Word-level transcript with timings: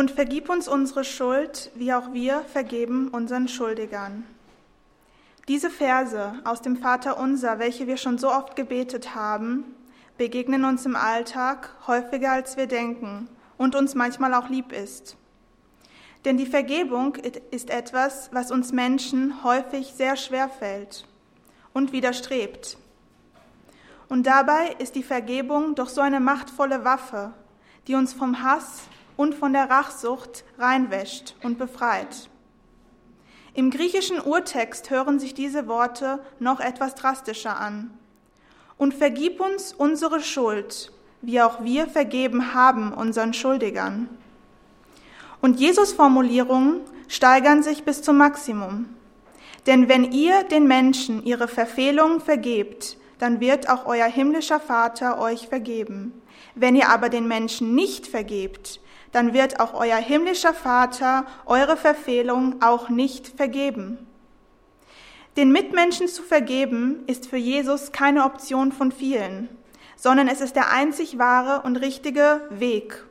Und 0.00 0.10
vergib 0.10 0.48
uns 0.48 0.66
unsere 0.66 1.04
Schuld, 1.04 1.70
wie 1.74 1.92
auch 1.92 2.14
wir 2.14 2.40
vergeben 2.50 3.08
unseren 3.08 3.48
Schuldigern. 3.48 4.24
Diese 5.46 5.68
Verse 5.68 6.32
aus 6.44 6.62
dem 6.62 6.78
Vater 6.78 7.20
unser, 7.20 7.58
welche 7.58 7.86
wir 7.86 7.98
schon 7.98 8.16
so 8.16 8.30
oft 8.30 8.56
gebetet 8.56 9.14
haben, 9.14 9.62
begegnen 10.16 10.64
uns 10.64 10.86
im 10.86 10.96
Alltag 10.96 11.74
häufiger 11.86 12.32
als 12.32 12.56
wir 12.56 12.66
denken 12.66 13.28
und 13.58 13.76
uns 13.76 13.94
manchmal 13.94 14.32
auch 14.32 14.48
lieb 14.48 14.72
ist. 14.72 15.18
Denn 16.24 16.38
die 16.38 16.46
Vergebung 16.46 17.16
ist 17.50 17.68
etwas, 17.68 18.30
was 18.32 18.50
uns 18.50 18.72
Menschen 18.72 19.44
häufig 19.44 19.92
sehr 19.92 20.16
schwer 20.16 20.48
fällt 20.48 21.06
und 21.74 21.92
widerstrebt. 21.92 22.78
Und 24.08 24.26
dabei 24.26 24.76
ist 24.78 24.94
die 24.94 25.02
Vergebung 25.02 25.74
doch 25.74 25.90
so 25.90 26.00
eine 26.00 26.20
machtvolle 26.20 26.86
Waffe, 26.86 27.34
die 27.86 27.96
uns 27.96 28.14
vom 28.14 28.42
Hass 28.42 28.88
und 29.20 29.34
von 29.34 29.52
der 29.52 29.68
Rachsucht 29.68 30.44
reinwäscht 30.56 31.34
und 31.42 31.58
befreit. 31.58 32.30
Im 33.52 33.70
griechischen 33.70 34.18
Urtext 34.18 34.88
hören 34.88 35.20
sich 35.20 35.34
diese 35.34 35.68
Worte 35.68 36.20
noch 36.38 36.58
etwas 36.58 36.94
drastischer 36.94 37.60
an. 37.60 37.90
Und 38.78 38.94
vergib 38.94 39.38
uns 39.38 39.74
unsere 39.74 40.22
Schuld, 40.22 40.90
wie 41.20 41.42
auch 41.42 41.62
wir 41.62 41.86
vergeben 41.86 42.54
haben 42.54 42.94
unseren 42.94 43.34
Schuldigern. 43.34 44.08
Und 45.42 45.60
Jesus 45.60 45.92
Formulierungen 45.92 46.80
steigern 47.06 47.62
sich 47.62 47.84
bis 47.84 48.00
zum 48.00 48.16
Maximum. 48.16 48.86
Denn 49.66 49.90
wenn 49.90 50.12
ihr 50.12 50.44
den 50.44 50.66
Menschen 50.66 51.22
ihre 51.26 51.46
Verfehlungen 51.46 52.20
vergebt, 52.20 52.96
dann 53.18 53.38
wird 53.38 53.68
auch 53.68 53.84
euer 53.84 54.06
himmlischer 54.06 54.60
Vater 54.60 55.20
euch 55.20 55.46
vergeben. 55.46 56.22
Wenn 56.54 56.74
ihr 56.74 56.88
aber 56.88 57.10
den 57.10 57.28
Menschen 57.28 57.74
nicht 57.74 58.06
vergebt, 58.06 58.80
dann 59.12 59.32
wird 59.32 59.60
auch 59.60 59.74
euer 59.74 59.96
himmlischer 59.96 60.54
Vater 60.54 61.24
eure 61.46 61.76
Verfehlung 61.76 62.62
auch 62.62 62.88
nicht 62.88 63.28
vergeben. 63.28 64.06
Den 65.36 65.52
Mitmenschen 65.52 66.08
zu 66.08 66.22
vergeben 66.22 67.04
ist 67.06 67.28
für 67.28 67.36
Jesus 67.36 67.92
keine 67.92 68.24
Option 68.24 68.72
von 68.72 68.92
vielen, 68.92 69.48
sondern 69.96 70.28
es 70.28 70.40
ist 70.40 70.56
der 70.56 70.70
einzig 70.70 71.18
wahre 71.18 71.62
und 71.62 71.76
richtige 71.76 72.42
Weg. 72.50 73.04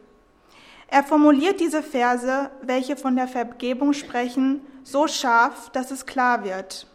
Er 0.87 1.03
formuliert 1.03 1.59
diese 1.59 1.83
Verse, 1.83 2.49
welche 2.61 2.97
von 2.97 3.15
der 3.15 3.27
Vergebung 3.27 3.93
sprechen, 3.93 4.61
so 4.83 5.07
scharf, 5.07 5.69
dass 5.69 5.91
es 5.91 6.05
klar 6.05 6.43
wird. 6.43 6.87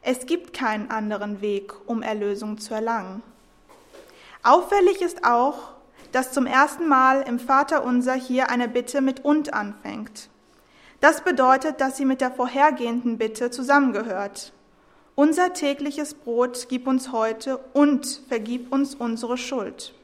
Es 0.00 0.24
gibt 0.26 0.54
keinen 0.54 0.90
anderen 0.90 1.40
Weg, 1.40 1.74
um 1.86 2.02
Erlösung 2.02 2.58
zu 2.58 2.72
erlangen. 2.74 3.22
Auffällig 4.42 5.02
ist 5.02 5.24
auch, 5.24 5.75
dass 6.12 6.32
zum 6.32 6.46
ersten 6.46 6.88
Mal 6.88 7.22
im 7.22 7.38
Vater 7.38 7.84
unser 7.84 8.14
hier 8.14 8.50
eine 8.50 8.68
Bitte 8.68 9.00
mit 9.00 9.24
und 9.24 9.54
anfängt. 9.54 10.28
Das 11.00 11.22
bedeutet, 11.22 11.80
dass 11.80 11.96
sie 11.96 12.04
mit 12.04 12.20
der 12.20 12.30
vorhergehenden 12.30 13.18
Bitte 13.18 13.50
zusammengehört. 13.50 14.52
Unser 15.14 15.52
tägliches 15.52 16.14
Brot 16.14 16.66
gib 16.68 16.86
uns 16.86 17.12
heute 17.12 17.58
und 17.72 18.22
vergib 18.28 18.72
uns 18.72 18.94
unsere 18.94 19.38
Schuld. 19.38 19.94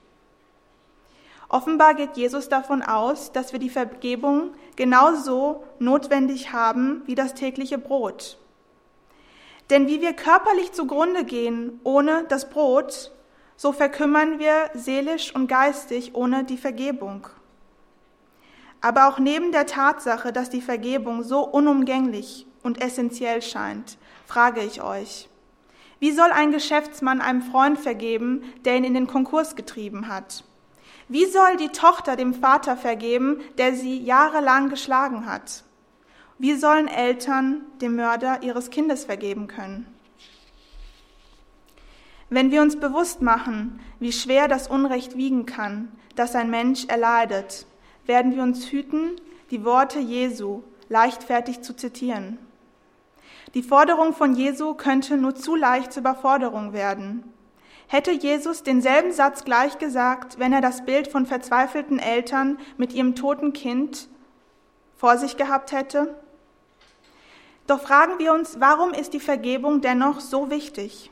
Offenbar 1.49 1.95
geht 1.95 2.17
Jesus 2.17 2.49
davon 2.49 2.83
aus, 2.83 3.31
dass 3.33 3.53
wir 3.53 3.59
die 3.59 3.69
Vergebung 3.69 4.55
genauso 4.75 5.65
notwendig 5.79 6.53
haben 6.53 7.03
wie 7.05 7.15
das 7.15 7.35
tägliche 7.35 7.77
Brot. 7.77 8.39
Denn 9.69 9.87
wie 9.87 10.01
wir 10.01 10.15
körperlich 10.15 10.73
zugrunde 10.73 11.25
gehen 11.25 11.79
ohne 11.85 12.25
das 12.29 12.49
Brot, 12.49 13.13
so 13.63 13.71
verkümmern 13.71 14.41
wir 14.41 14.71
seelisch 14.75 15.33
und 15.33 15.47
geistig 15.47 16.17
ohne 16.17 16.43
die 16.43 16.57
Vergebung. 16.57 17.29
Aber 18.81 19.07
auch 19.07 19.21
neben 19.21 19.53
der 19.53 19.67
Tatsache, 19.67 20.33
dass 20.33 20.51
die 20.51 20.61
Vergebung 20.61 21.23
so 21.23 21.43
unumgänglich 21.45 22.45
und 22.65 22.83
essentiell 22.83 23.41
scheint, 23.41 23.99
frage 24.27 24.63
ich 24.63 24.83
euch, 24.83 25.29
wie 26.01 26.11
soll 26.11 26.33
ein 26.33 26.51
Geschäftsmann 26.51 27.21
einem 27.21 27.41
Freund 27.41 27.79
vergeben, 27.79 28.43
der 28.65 28.79
ihn 28.79 28.83
in 28.83 28.95
den 28.95 29.07
Konkurs 29.07 29.55
getrieben 29.55 30.09
hat? 30.09 30.43
Wie 31.07 31.27
soll 31.27 31.57
die 31.57 31.69
Tochter 31.69 32.17
dem 32.17 32.35
Vater 32.35 32.77
vergeben, 32.77 33.43
der 33.59 33.77
sie 33.77 34.03
jahrelang 34.03 34.71
geschlagen 34.71 35.27
hat? 35.27 35.63
Wie 36.37 36.57
sollen 36.57 36.89
Eltern 36.89 37.63
dem 37.81 37.95
Mörder 37.95 38.43
ihres 38.43 38.71
Kindes 38.71 39.05
vergeben 39.05 39.47
können? 39.47 39.87
Wenn 42.35 42.51
wir 42.51 42.63
uns 42.63 42.81
bewusst 42.81 43.21
machen, 43.21 43.79
wie 44.01 44.11
schwer 44.11 44.49
das 44.49 44.67
Unrecht 44.67 45.19
wiegen 45.19 45.45
kann, 45.45 45.93
das 46.17 46.35
ein 46.35 46.49
Mensch 46.49 46.87
erleidet, 46.87 47.67
werden 48.07 48.35
wir 48.35 48.43
uns 48.43 48.71
hüten, 48.71 49.21
die 49.51 49.67
Worte 49.67 49.99
Jesu 49.99 50.63
leichtfertig 50.89 51.61
zu 51.61 51.77
zitieren. 51.77 52.39
Die 53.53 53.63
Forderung 53.63 54.15
von 54.15 54.35
Jesu 54.35 54.73
könnte 54.73 55.19
nur 55.19 55.35
zu 55.35 55.57
leicht 55.57 55.93
zur 55.93 56.01
Überforderung 56.01 56.73
werden. 56.73 57.23
Hätte 57.87 58.13
Jesus 58.13 58.63
denselben 58.63 59.13
Satz 59.13 59.45
gleich 59.45 59.77
gesagt, 59.77 60.39
wenn 60.39 60.55
er 60.55 60.63
das 60.63 60.87
Bild 60.87 61.09
von 61.09 61.27
verzweifelten 61.27 61.99
Eltern 61.99 62.59
mit 62.79 62.95
ihrem 62.95 63.15
toten 63.15 63.53
Kind 63.53 64.09
vor 64.97 65.19
sich 65.19 65.37
gehabt 65.37 65.73
hätte? 65.73 66.15
Doch 67.67 67.83
fragen 67.83 68.19
wir 68.19 68.33
uns, 68.33 68.59
warum 68.59 68.95
ist 68.95 69.13
die 69.13 69.21
Vergebung 69.21 69.83
dennoch 69.83 70.21
so 70.21 70.49
wichtig? 70.49 71.11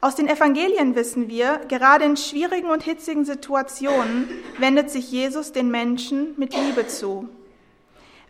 Aus 0.00 0.14
den 0.14 0.28
Evangelien 0.28 0.94
wissen 0.94 1.28
wir, 1.28 1.58
gerade 1.66 2.04
in 2.04 2.16
schwierigen 2.16 2.70
und 2.70 2.84
hitzigen 2.84 3.24
Situationen 3.24 4.28
wendet 4.58 4.90
sich 4.90 5.10
Jesus 5.10 5.50
den 5.50 5.72
Menschen 5.72 6.34
mit 6.36 6.54
Liebe 6.54 6.86
zu. 6.86 7.28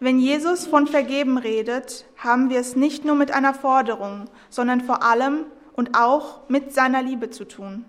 Wenn 0.00 0.18
Jesus 0.18 0.66
von 0.66 0.86
Vergeben 0.86 1.36
redet, 1.36 2.06
haben 2.16 2.48
wir 2.48 2.58
es 2.58 2.74
nicht 2.74 3.04
nur 3.04 3.16
mit 3.16 3.32
einer 3.32 3.52
Forderung, 3.52 4.30
sondern 4.48 4.80
vor 4.80 5.02
allem 5.02 5.44
und 5.74 5.94
auch 5.94 6.48
mit 6.48 6.72
seiner 6.72 7.02
Liebe 7.02 7.28
zu 7.28 7.44
tun. 7.44 7.84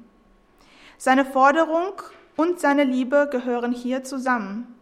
Seine 0.98 1.24
Forderung 1.24 1.94
und 2.36 2.60
seine 2.60 2.84
Liebe 2.84 3.30
gehören 3.32 3.72
hier 3.72 4.04
zusammen. 4.04 4.76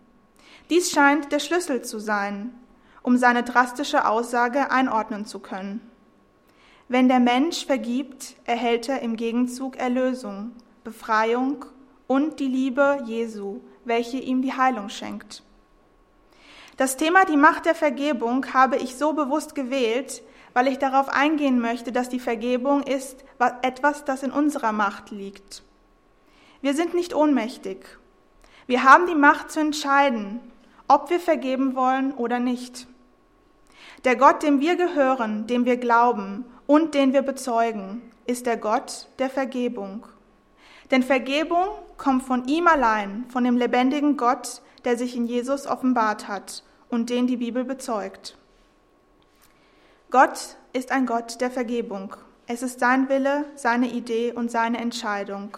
Dies 0.72 0.90
scheint 0.90 1.32
der 1.32 1.40
Schlüssel 1.40 1.84
zu 1.84 2.00
sein, 2.00 2.56
um 3.04 3.18
seine 3.18 3.44
drastische 3.44 4.08
Aussage 4.08 4.72
einordnen 4.72 5.28
zu 5.28 5.38
können. 5.38 5.82
Wenn 6.90 7.10
der 7.10 7.20
Mensch 7.20 7.66
vergibt, 7.66 8.36
erhält 8.46 8.88
er 8.88 9.02
im 9.02 9.18
Gegenzug 9.18 9.76
Erlösung, 9.76 10.52
Befreiung 10.86 11.66
und 12.08 12.40
die 12.40 12.48
Liebe 12.48 13.00
Jesu, 13.06 13.60
welche 13.84 14.18
ihm 14.18 14.42
die 14.42 14.54
Heilung 14.54 14.88
schenkt. 14.88 15.44
Das 16.78 16.96
Thema 16.96 17.26
die 17.26 17.36
Macht 17.36 17.66
der 17.66 17.76
Vergebung 17.76 18.54
habe 18.54 18.78
ich 18.78 18.96
so 18.96 19.12
bewusst 19.12 19.54
gewählt, 19.54 20.24
weil 20.54 20.68
ich 20.68 20.80
darauf 20.80 21.10
eingehen 21.10 21.60
möchte, 21.60 21.92
dass 21.92 22.08
die 22.08 22.22
Vergebung 22.22 22.84
ist 22.84 23.26
etwas, 23.64 24.06
das 24.06 24.24
in 24.24 24.32
unserer 24.32 24.72
Macht 24.72 25.12
liegt. 25.12 25.64
Wir 26.62 26.74
sind 26.74 26.94
nicht 26.94 27.14
ohnmächtig. 27.14 28.00
Wir 28.66 28.84
haben 28.84 29.08
die 29.08 29.16
Macht 29.16 29.52
zu 29.52 29.60
entscheiden, 29.60 30.40
ob 30.88 31.10
wir 31.10 31.20
vergeben 31.20 31.76
wollen 31.76 32.14
oder 32.14 32.40
nicht. 32.40 32.88
Der 34.06 34.16
Gott, 34.16 34.42
dem 34.42 34.62
wir 34.62 34.78
gehören, 34.78 35.48
dem 35.48 35.66
wir 35.66 35.78
glauben 35.78 36.46
und 36.68 36.94
den 36.94 37.14
wir 37.14 37.24
bezeugen, 37.24 38.12
ist 38.26 38.46
der 38.46 38.58
Gott 38.58 39.08
der 39.18 39.30
Vergebung. 39.30 40.06
Denn 40.92 41.02
Vergebung 41.02 41.66
kommt 41.98 42.24
von 42.24 42.46
ihm 42.48 42.68
allein, 42.68 43.26
von 43.30 43.44
dem 43.44 43.58
lebendigen 43.58 44.18
Gott, 44.18 44.62
der 44.86 44.98
sich 44.98 45.16
in 45.16 45.26
Jesus 45.26 45.66
offenbart 45.66 46.28
hat 46.28 46.64
und 46.90 47.10
den 47.10 47.26
die 47.26 47.38
Bibel 47.38 47.64
bezeugt. 47.64 48.38
Gott 50.12 50.58
ist 50.74 50.92
ein 50.92 51.06
Gott 51.06 51.42
der 51.42 51.52
Vergebung. 51.52 52.16
Es 52.46 52.62
ist 52.62 52.80
sein 52.80 53.10
Wille, 53.10 53.46
seine 53.56 53.88
Idee 53.88 54.32
und 54.32 54.52
seine 54.52 54.78
Entscheidung. 54.78 55.58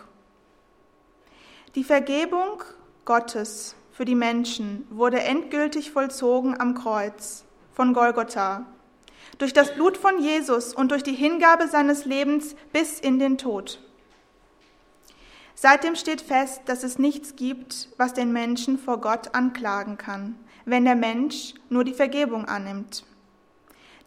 Die 1.76 1.84
Vergebung 1.84 2.64
Gottes 3.06 3.76
für 3.92 4.06
die 4.06 4.16
Menschen 4.16 4.88
wurde 4.90 5.22
endgültig 5.22 5.92
vollzogen 5.92 6.60
am 6.60 6.74
Kreuz 6.74 7.44
von 7.74 7.94
Golgotha 7.94 8.66
durch 9.38 9.54
das 9.54 9.74
Blut 9.76 9.98
von 9.98 10.20
Jesus 10.22 10.74
und 10.74 10.92
durch 10.92 11.04
die 11.04 11.14
Hingabe 11.14 11.68
seines 11.68 12.06
Lebens 12.06 12.56
bis 12.74 13.00
in 13.00 13.20
den 13.20 13.38
Tod. 13.38 13.80
Seitdem 15.56 15.96
steht 15.96 16.22
fest, 16.22 16.62
dass 16.66 16.84
es 16.84 17.00
nichts 17.00 17.36
gibt, 17.36 17.90
was 17.98 18.14
den 18.14 18.32
Menschen 18.32 18.80
vor 18.80 19.00
Gott 19.02 19.36
anklagen 19.36 19.98
kann, 19.98 20.40
wenn 20.66 20.86
der 20.86 20.96
Mensch 20.96 21.54
nur 21.70 21.84
die 21.84 21.94
Vergebung 21.94 22.46
annimmt. 22.46 23.04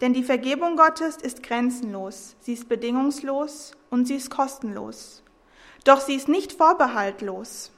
Denn 0.01 0.15
die 0.15 0.25
Vergebung 0.25 0.77
Gottes 0.77 1.17
ist 1.17 1.45
grenzenlos, 1.45 2.35
sie 2.41 2.55
ist 2.55 2.69
bedingungslos 2.69 3.73
und 3.89 4.09
sie 4.09 4.17
ist 4.17 4.31
kostenlos. 4.31 5.23
Doch 5.85 6.01
sie 6.01 6.17
ist 6.17 6.29
nicht 6.29 6.53
vorbehaltlos. 6.53 7.71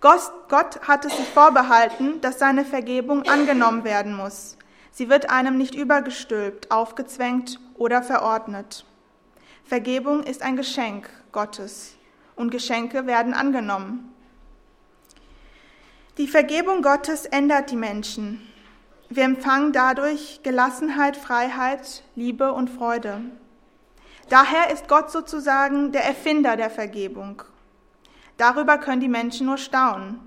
Gott 0.00 0.80
hat 0.82 1.06
es 1.06 1.16
sich 1.16 1.26
vorbehalten, 1.28 2.20
dass 2.20 2.38
seine 2.38 2.66
Vergebung 2.66 3.22
angenommen 3.22 3.82
werden 3.84 4.14
muss. 4.14 4.57
Sie 4.98 5.08
wird 5.08 5.30
einem 5.30 5.56
nicht 5.56 5.76
übergestülpt, 5.76 6.72
aufgezwängt 6.72 7.60
oder 7.76 8.02
verordnet. 8.02 8.84
Vergebung 9.62 10.24
ist 10.24 10.42
ein 10.42 10.56
Geschenk 10.56 11.08
Gottes 11.30 11.94
und 12.34 12.50
Geschenke 12.50 13.06
werden 13.06 13.32
angenommen. 13.32 14.12
Die 16.16 16.26
Vergebung 16.26 16.82
Gottes 16.82 17.26
ändert 17.26 17.70
die 17.70 17.76
Menschen. 17.76 18.44
Wir 19.08 19.22
empfangen 19.22 19.72
dadurch 19.72 20.40
Gelassenheit, 20.42 21.16
Freiheit, 21.16 22.02
Liebe 22.16 22.52
und 22.52 22.68
Freude. 22.68 23.20
Daher 24.28 24.72
ist 24.72 24.88
Gott 24.88 25.12
sozusagen 25.12 25.92
der 25.92 26.06
Erfinder 26.06 26.56
der 26.56 26.70
Vergebung. 26.70 27.44
Darüber 28.36 28.78
können 28.78 29.00
die 29.00 29.06
Menschen 29.06 29.46
nur 29.46 29.58
staunen. 29.58 30.18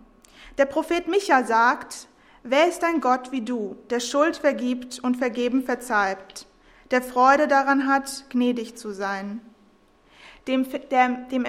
Der 0.58 0.66
Prophet 0.66 1.10
Micha 1.10 1.44
sagt, 1.44 2.08
wer 2.44 2.68
ist 2.68 2.84
ein 2.84 3.02
Gott 3.02 3.32
wie 3.32 3.42
du, 3.42 3.76
der 3.90 4.00
Schuld 4.00 4.38
vergibt 4.38 5.00
und 5.00 5.18
Vergeben 5.18 5.64
verzeiht, 5.64 6.46
der 6.92 7.02
Freude 7.02 7.48
daran 7.48 7.88
hat, 7.88 8.26
gnädig 8.30 8.76
zu 8.76 8.92
sein? 8.92 9.42
Dem, 10.48 10.66
der, 10.90 11.10
dem, 11.32 11.46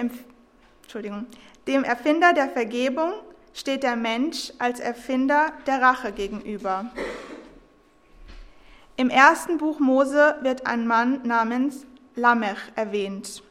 Entschuldigung, 0.83 1.25
dem 1.67 1.83
Erfinder 1.83 2.33
der 2.33 2.49
Vergebung 2.49 3.13
steht 3.53 3.83
der 3.83 3.95
Mensch 3.95 4.51
als 4.59 4.79
Erfinder 4.79 5.53
der 5.65 5.81
Rache 5.81 6.11
gegenüber. 6.11 6.91
Im 8.95 9.09
ersten 9.09 9.57
Buch 9.57 9.79
Mose 9.79 10.35
wird 10.41 10.67
ein 10.67 10.85
Mann 10.85 11.21
namens 11.23 11.85
Lamech 12.15 12.59
erwähnt. 12.75 13.41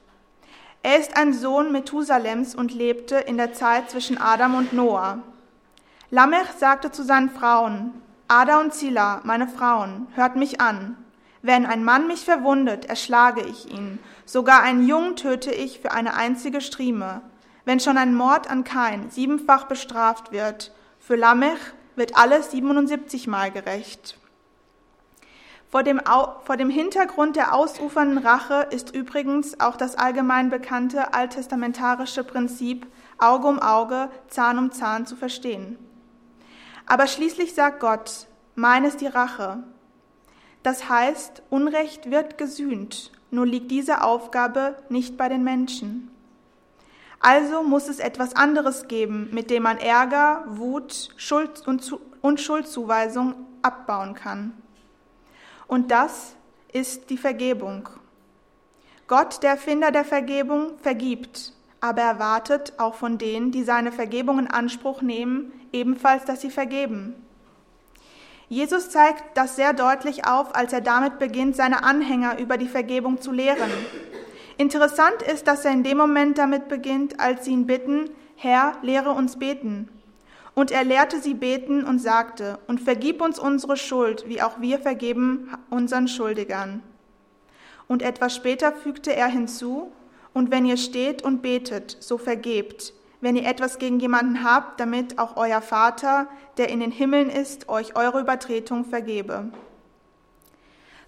Er 0.85 0.99
ist 0.99 1.17
ein 1.17 1.33
Sohn 1.33 1.73
Methusalems 1.73 2.55
und 2.55 2.75
lebte 2.75 3.17
in 3.17 3.37
der 3.37 3.53
Zeit 3.53 3.91
zwischen 3.91 4.19
Adam 4.19 4.55
und 4.55 4.73
Noah. 4.73 5.19
Lamech 6.15 6.49
sagte 6.59 6.91
zu 6.93 7.05
seinen 7.05 7.31
Frauen, 7.31 7.95
Ada 8.29 8.61
und 8.61 8.75
Zila, 8.75 9.23
meine 9.25 9.49
Frauen, 9.49 10.09
hört 10.15 10.37
mich 10.37 10.61
an. 10.61 11.03
Wenn 11.41 11.65
ein 11.65 11.85
Mann 11.85 12.07
mich 12.07 12.27
verwundet, 12.27 12.85
erschlage 12.85 13.41
ich 13.41 13.73
ihn. 13.73 13.99
Sogar 14.27 14.63
einen 14.63 14.87
Jungen 14.87 15.17
töte 15.17 15.51
ich 15.51 15.81
für 15.81 15.93
eine 15.93 16.13
einzige 16.13 16.61
Strieme. 16.61 17.23
Wenn 17.65 17.81
schon 17.81 17.97
ein 17.97 18.15
Mord 18.15 18.51
an 18.51 18.63
Kain 18.63 19.09
siebenfach 19.09 19.65
bestraft 19.65 20.33
wird, 20.33 20.75
für 20.99 21.17
Lamech 21.17 21.59
wird 21.97 22.15
alles 22.15 22.51
77 22.51 23.27
Mal 23.27 23.51
gerecht. 23.51 24.19
Vor 25.71 25.83
dem, 25.83 25.99
vor 26.45 26.59
dem 26.59 26.69
Hintergrund 26.69 27.37
der 27.37 27.55
ausufernden 27.55 28.19
Rache 28.19 28.67
ist 28.71 28.95
übrigens 28.95 29.61
auch 29.61 29.79
das 29.79 29.97
allgemein 29.97 30.51
bekannte 30.51 31.15
alttestamentarische 31.15 32.23
Prinzip 32.23 32.87
Auge 33.17 33.47
um 33.47 33.61
Auge, 33.61 34.11
Zahn 34.29 34.59
um 34.59 34.73
Zahn 34.73 35.07
zu 35.07 35.17
verstehen. 35.17 35.79
Aber 36.93 37.07
schließlich 37.07 37.55
sagt 37.55 37.81
Gott, 37.81 38.27
mein 38.55 38.85
ist 38.85 39.01
die 39.01 39.07
Rache. 39.07 39.63
Das 40.63 40.91
heißt, 40.91 41.43
Unrecht 41.49 42.11
wird 42.11 42.37
gesühnt, 42.37 43.13
nur 43.31 43.47
liegt 43.47 43.71
diese 43.71 44.03
Aufgabe 44.03 44.77
nicht 44.91 45.17
bei 45.17 45.31
den 45.31 45.43
Menschen. 45.43 46.11
Also 47.19 47.63
muss 47.63 47.89
es 47.89 47.99
etwas 47.99 48.37
anderes 48.37 48.89
geben, 48.89 49.31
mit 49.33 49.49
dem 49.49 49.63
man 49.63 49.79
Ärger, 49.79 50.45
Wut 50.47 51.15
Schuld 51.17 51.67
und, 51.67 51.99
und 52.21 52.43
Schuldzuweisung 52.43 53.37
abbauen 53.63 54.13
kann. 54.13 54.53
Und 55.67 55.91
das 55.91 56.35
ist 56.75 57.09
die 57.09 57.17
Vergebung. 57.17 57.89
Gott, 59.07 59.43
der 59.43 59.53
Erfinder 59.53 59.93
der 59.93 60.05
Vergebung, 60.05 60.77
vergibt, 60.83 61.55
aber 61.83 62.01
erwartet 62.01 62.75
auch 62.79 62.95
von 62.95 63.19
denen, 63.19 63.51
die 63.51 63.65
seine 63.65 63.91
Vergebung 63.91 64.39
in 64.39 64.47
Anspruch 64.47 65.03
nehmen, 65.03 65.53
ebenfalls, 65.73 66.25
dass 66.25 66.41
sie 66.41 66.51
vergeben. 66.51 67.15
Jesus 68.49 68.89
zeigt 68.89 69.37
das 69.37 69.57
sehr 69.57 69.73
deutlich 69.73 70.25
auf, 70.27 70.55
als 70.55 70.73
er 70.73 70.81
damit 70.81 71.19
beginnt, 71.19 71.57
seine 71.57 71.83
Anhänger 71.83 72.39
über 72.39 72.57
die 72.57 72.69
Vergebung 72.69 73.21
zu 73.21 73.33
lehren. 73.33 73.71
Interessant 74.59 75.23
ist, 75.23 75.49
dass 75.49 75.65
er 75.65 75.73
in 75.73 75.83
dem 75.83 75.99
Moment 75.99 76.39
damit 76.39 76.69
beginnt, 76.69 77.19
als 77.19 77.47
sie 77.47 77.53
ihn 77.53 77.67
bitten, 77.67 78.11
Herr, 78.37 78.75
lehre 78.83 79.11
uns 79.11 79.39
beten. 79.39 79.89
Und 80.55 80.71
er 80.71 80.85
lehrte 80.85 81.21
sie 81.21 81.35
beten 81.35 81.83
und 81.83 81.99
sagte, 81.99 82.61
und 82.69 82.81
vergib 82.81 83.23
uns 83.23 83.41
unsere 83.41 83.77
Schuld, 83.77 84.29
wie 84.29 84.41
auch 84.41 84.61
wir 84.61 84.79
vergeben 84.79 85.51
unseren 85.71 86.07
Schuldigern. 86.07 86.83
Und 87.89 88.03
etwas 88.03 88.37
später 88.37 88.71
fügte 88.73 89.17
er 89.17 89.29
hinzu, 89.29 89.91
und 90.35 90.51
wenn 90.51 90.65
ihr 90.65 90.77
steht 90.77 91.23
und 91.23 91.43
betet, 91.43 91.97
so 92.01 92.19
vergebt, 92.19 92.93
wenn 93.21 93.37
ihr 93.37 93.47
etwas 93.47 93.79
gegen 93.79 94.01
jemanden 94.01 94.43
habt, 94.43 94.81
damit 94.81 95.19
auch 95.19 95.37
euer 95.37 95.61
Vater, 95.61 96.27
der 96.57 96.71
in 96.71 96.81
den 96.81 96.91
Himmeln 96.91 97.31
ist, 97.31 97.69
euch 97.69 97.95
eure 97.97 98.21
Übertretung 98.21 98.85
vergebe. 98.85 99.53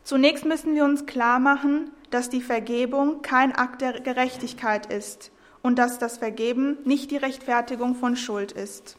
Zunächst 0.04 0.44
müssen 0.44 0.74
wir 0.74 0.84
uns 0.84 1.06
klar 1.06 1.40
machen, 1.40 1.90
dass 2.10 2.28
die 2.28 2.42
Vergebung 2.42 3.22
kein 3.22 3.52
Akt 3.52 3.80
der 3.80 4.00
Gerechtigkeit 4.00 4.92
ist 4.92 5.32
und 5.62 5.78
dass 5.78 5.98
das 5.98 6.18
Vergeben 6.18 6.78
nicht 6.84 7.10
die 7.10 7.16
Rechtfertigung 7.16 7.94
von 7.94 8.16
Schuld 8.16 8.52
ist. 8.52 8.96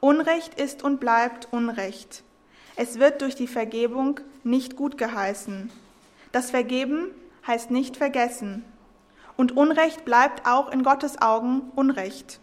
Unrecht 0.00 0.58
ist 0.58 0.82
und 0.82 1.00
bleibt 1.00 1.48
Unrecht. 1.52 2.24
Es 2.76 2.98
wird 2.98 3.22
durch 3.22 3.34
die 3.34 3.46
Vergebung 3.46 4.20
nicht 4.42 4.74
gut 4.74 4.96
geheißen. 4.96 5.70
Das 6.32 6.50
Vergeben 6.50 7.10
heißt 7.46 7.70
nicht 7.70 7.96
vergessen. 7.96 8.64
Und 9.38 9.56
Unrecht 9.56 10.04
bleibt 10.04 10.48
auch 10.48 10.68
in 10.68 10.82
Gottes 10.82 11.22
Augen 11.22 11.70
Unrecht. 11.76 12.40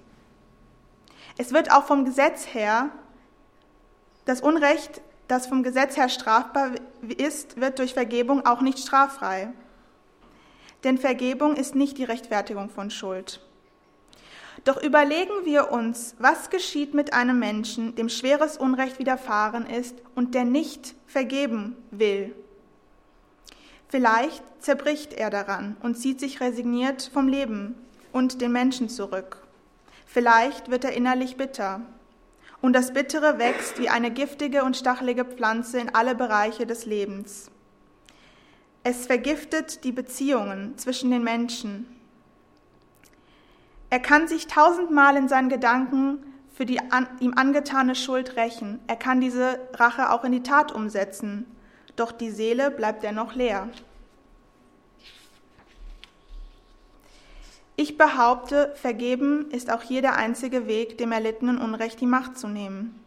Es 1.38 1.52
wird 1.52 1.70
auch 1.70 1.84
vom 1.84 2.06
Gesetz 2.06 2.48
her, 2.54 2.90
das 4.24 4.40
Unrecht, 4.40 5.02
das 5.28 5.46
vom 5.46 5.62
Gesetz 5.62 5.98
her 5.98 6.08
strafbar 6.08 6.72
ist, 7.18 7.60
wird 7.60 7.80
durch 7.80 7.94
Vergebung 7.94 8.46
auch 8.46 8.62
nicht 8.62 8.80
straffrei. 8.80 9.52
Denn 10.86 10.98
Vergebung 10.98 11.58
ist 11.58 11.76
nicht 11.76 11.98
die 11.98 12.06
Rechtfertigung 12.06 12.70
von 12.70 12.90
Schuld. 12.90 13.42
Doch 14.64 14.82
überlegen 14.82 15.44
wir 15.44 15.74
uns, 15.74 16.16
was 16.18 16.50
geschieht 16.50 16.94
mit 16.94 17.12
einem 17.12 17.40
Menschen, 17.40 17.96
dem 17.96 18.08
schweres 18.08 18.56
Unrecht 18.56 19.00
widerfahren 19.00 19.66
ist 19.66 19.98
und 20.16 20.34
der 20.34 20.46
nicht 20.46 20.96
vergeben 21.08 21.76
will. 21.92 22.34
Vielleicht 23.88 24.44
zerbricht 24.60 25.14
er 25.14 25.30
daran 25.30 25.78
und 25.82 25.96
zieht 25.96 26.20
sich 26.20 26.42
resigniert 26.42 27.10
vom 27.14 27.28
Leben 27.28 27.76
und 28.12 28.42
den 28.42 28.52
Menschen 28.52 28.90
zurück. 28.90 29.38
Vielleicht 30.06 30.72
wird 30.72 30.84
er 30.84 30.94
innerlich 30.94 31.38
bitter. 31.38 31.82
Und 32.62 32.74
das 32.74 32.94
Bittere 32.94 33.38
wächst 33.38 33.80
wie 33.80 33.90
eine 33.90 34.12
giftige 34.12 34.64
und 34.64 34.78
stachelige 34.78 35.26
Pflanze 35.26 35.80
in 35.80 35.94
alle 35.94 36.16
Bereiche 36.16 36.66
des 36.66 36.86
Lebens. 36.86 37.52
Es 38.84 39.06
vergiftet 39.06 39.84
die 39.84 39.92
Beziehungen 39.92 40.78
zwischen 40.78 41.12
den 41.12 41.24
Menschen. 41.24 41.88
Er 43.90 44.00
kann 44.00 44.28
sich 44.28 44.48
tausendmal 44.48 45.16
in 45.16 45.28
seinen 45.28 45.50
Gedanken 45.50 46.24
für 46.54 46.66
die 46.66 46.80
an, 46.92 47.08
ihm 47.20 47.34
angetane 47.36 47.96
Schuld 47.96 48.36
rächen. 48.36 48.80
Er 48.88 48.96
kann 48.96 49.22
diese 49.22 49.60
Rache 49.74 50.12
auch 50.12 50.24
in 50.24 50.32
die 50.32 50.44
Tat 50.44 50.72
umsetzen. 50.72 51.46
Doch 51.96 52.12
die 52.12 52.32
Seele 52.32 52.72
bleibt 52.72 53.04
dennoch 53.04 53.36
leer. 53.36 53.70
Ich 57.78 57.98
behaupte, 57.98 58.74
vergeben 58.76 59.52
ist 59.52 59.70
auch 59.70 59.84
jeder 59.84 60.16
einzige 60.16 60.66
Weg, 60.68 60.98
dem 60.98 61.12
erlittenen 61.12 61.58
Unrecht 61.58 62.00
die 62.00 62.06
Macht 62.06 62.38
zu 62.38 62.48
nehmen. 62.48 63.02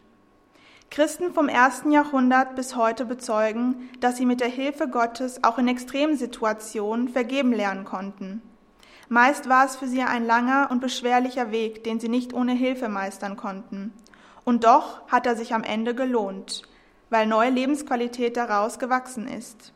Christen 0.91 1.33
vom 1.33 1.49
ersten 1.49 1.91
Jahrhundert 1.91 2.55
bis 2.55 2.75
heute 2.75 3.05
bezeugen, 3.05 3.89
dass 3.99 4.17
sie 4.17 4.25
mit 4.25 4.41
der 4.41 4.47
Hilfe 4.47 4.87
Gottes 4.87 5.43
auch 5.43 5.57
in 5.57 5.67
Extremsituationen 5.67 7.09
vergeben 7.09 7.51
lernen 7.51 7.85
konnten. 7.85 8.41
Meist 9.07 9.49
war 9.49 9.65
es 9.65 9.75
für 9.75 9.87
sie 9.87 10.03
ein 10.03 10.25
langer 10.25 10.69
und 10.71 10.81
beschwerlicher 10.81 11.51
Weg, 11.51 11.83
den 11.83 11.99
sie 11.99 12.09
nicht 12.09 12.33
ohne 12.33 12.53
Hilfe 12.53 12.89
meistern 12.89 13.37
konnten. 13.37 13.91
Und 14.45 14.63
doch 14.63 15.07
hat 15.07 15.25
er 15.25 15.35
sich 15.35 15.53
am 15.53 15.63
Ende 15.63 15.95
gelohnt, 15.95 16.63
weil 17.09 17.27
neue 17.27 17.49
Lebensqualität 17.49 18.37
daraus 18.37 18.79
gewachsen 18.79 19.27
ist. 19.27 19.73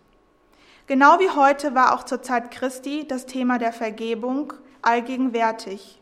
Genau 0.87 1.19
wie 1.19 1.29
heute 1.29 1.75
war 1.75 1.93
auch 1.93 2.03
zur 2.03 2.21
Zeit 2.21 2.51
Christi 2.51 3.07
das 3.07 3.25
Thema 3.25 3.57
der 3.57 3.71
Vergebung 3.71 4.53
allgegenwärtig. 4.81 6.01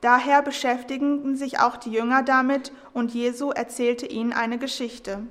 Daher 0.00 0.42
beschäftigten 0.42 1.36
sich 1.36 1.58
auch 1.58 1.76
die 1.76 1.90
Jünger 1.90 2.22
damit 2.22 2.72
und 2.92 3.12
Jesu 3.12 3.50
erzählte 3.50 4.06
ihnen 4.06 4.32
eine 4.32 4.58
Geschichte. 4.58 5.26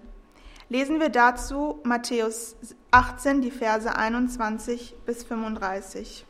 Lesen 0.69 0.99
wir 0.99 1.09
dazu 1.09 1.79
Matthäus 1.83 2.55
18, 2.91 3.41
die 3.41 3.51
Verse 3.51 3.95
21 3.95 4.95
bis 5.05 5.23
35. 5.23 6.25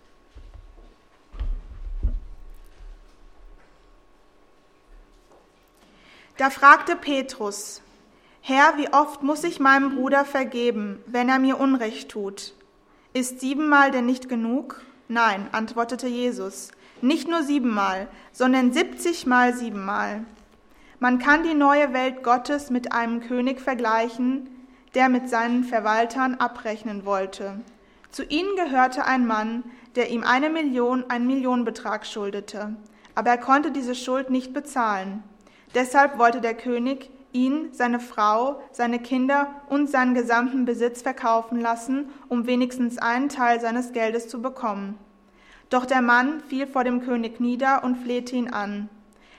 Da 6.37 6.51
fragte 6.51 6.95
Petrus, 6.95 7.81
Herr, 8.49 8.77
wie 8.77 8.87
oft 8.93 9.23
muss 9.23 9.43
ich 9.43 9.59
meinem 9.59 9.95
Bruder 9.95 10.23
vergeben, 10.23 11.03
wenn 11.05 11.27
er 11.27 11.37
mir 11.37 11.59
Unrecht 11.59 12.07
tut? 12.07 12.53
Ist 13.11 13.41
siebenmal 13.41 13.91
denn 13.91 14.05
nicht 14.05 14.29
genug? 14.29 14.81
Nein, 15.09 15.49
antwortete 15.51 16.07
Jesus, 16.07 16.71
nicht 17.01 17.27
nur 17.27 17.43
siebenmal, 17.43 18.07
sondern 18.31 18.71
siebzigmal 18.71 19.53
siebenmal. 19.53 20.23
Man 21.01 21.19
kann 21.19 21.43
die 21.43 21.55
neue 21.55 21.91
Welt 21.91 22.23
Gottes 22.23 22.69
mit 22.69 22.93
einem 22.93 23.19
König 23.19 23.59
vergleichen, 23.59 24.49
der 24.95 25.09
mit 25.09 25.27
seinen 25.27 25.65
Verwaltern 25.65 26.35
abrechnen 26.35 27.03
wollte. 27.03 27.59
Zu 28.11 28.23
ihnen 28.23 28.55
gehörte 28.55 29.03
ein 29.03 29.27
Mann, 29.27 29.65
der 29.97 30.09
ihm 30.09 30.23
eine 30.23 30.49
Million, 30.49 31.03
einen 31.09 31.27
Millionenbetrag 31.27 32.05
schuldete, 32.05 32.77
aber 33.13 33.29
er 33.29 33.39
konnte 33.39 33.71
diese 33.71 33.93
Schuld 33.93 34.29
nicht 34.29 34.53
bezahlen. 34.53 35.21
Deshalb 35.75 36.17
wollte 36.17 36.39
der 36.39 36.53
König 36.53 37.09
ihn, 37.33 37.69
seine 37.71 37.99
Frau, 37.99 38.61
seine 38.71 38.99
Kinder 38.99 39.47
und 39.69 39.89
seinen 39.89 40.13
gesamten 40.13 40.65
Besitz 40.65 41.01
verkaufen 41.01 41.59
lassen, 41.59 42.09
um 42.29 42.47
wenigstens 42.47 42.97
einen 42.97 43.29
Teil 43.29 43.59
seines 43.59 43.93
Geldes 43.93 44.27
zu 44.27 44.41
bekommen. 44.41 44.97
Doch 45.69 45.85
der 45.85 46.01
Mann 46.01 46.41
fiel 46.47 46.67
vor 46.67 46.83
dem 46.83 47.01
König 47.01 47.39
nieder 47.39 47.83
und 47.83 47.97
flehte 47.97 48.35
ihn 48.35 48.53
an. 48.53 48.89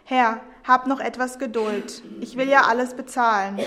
Herr, 0.04 0.40
hab 0.66 0.86
noch 0.86 1.00
etwas 1.00 1.38
Geduld, 1.38 2.02
ich 2.20 2.36
will 2.36 2.48
ja 2.48 2.62
alles 2.62 2.94
bezahlen. 2.94 3.58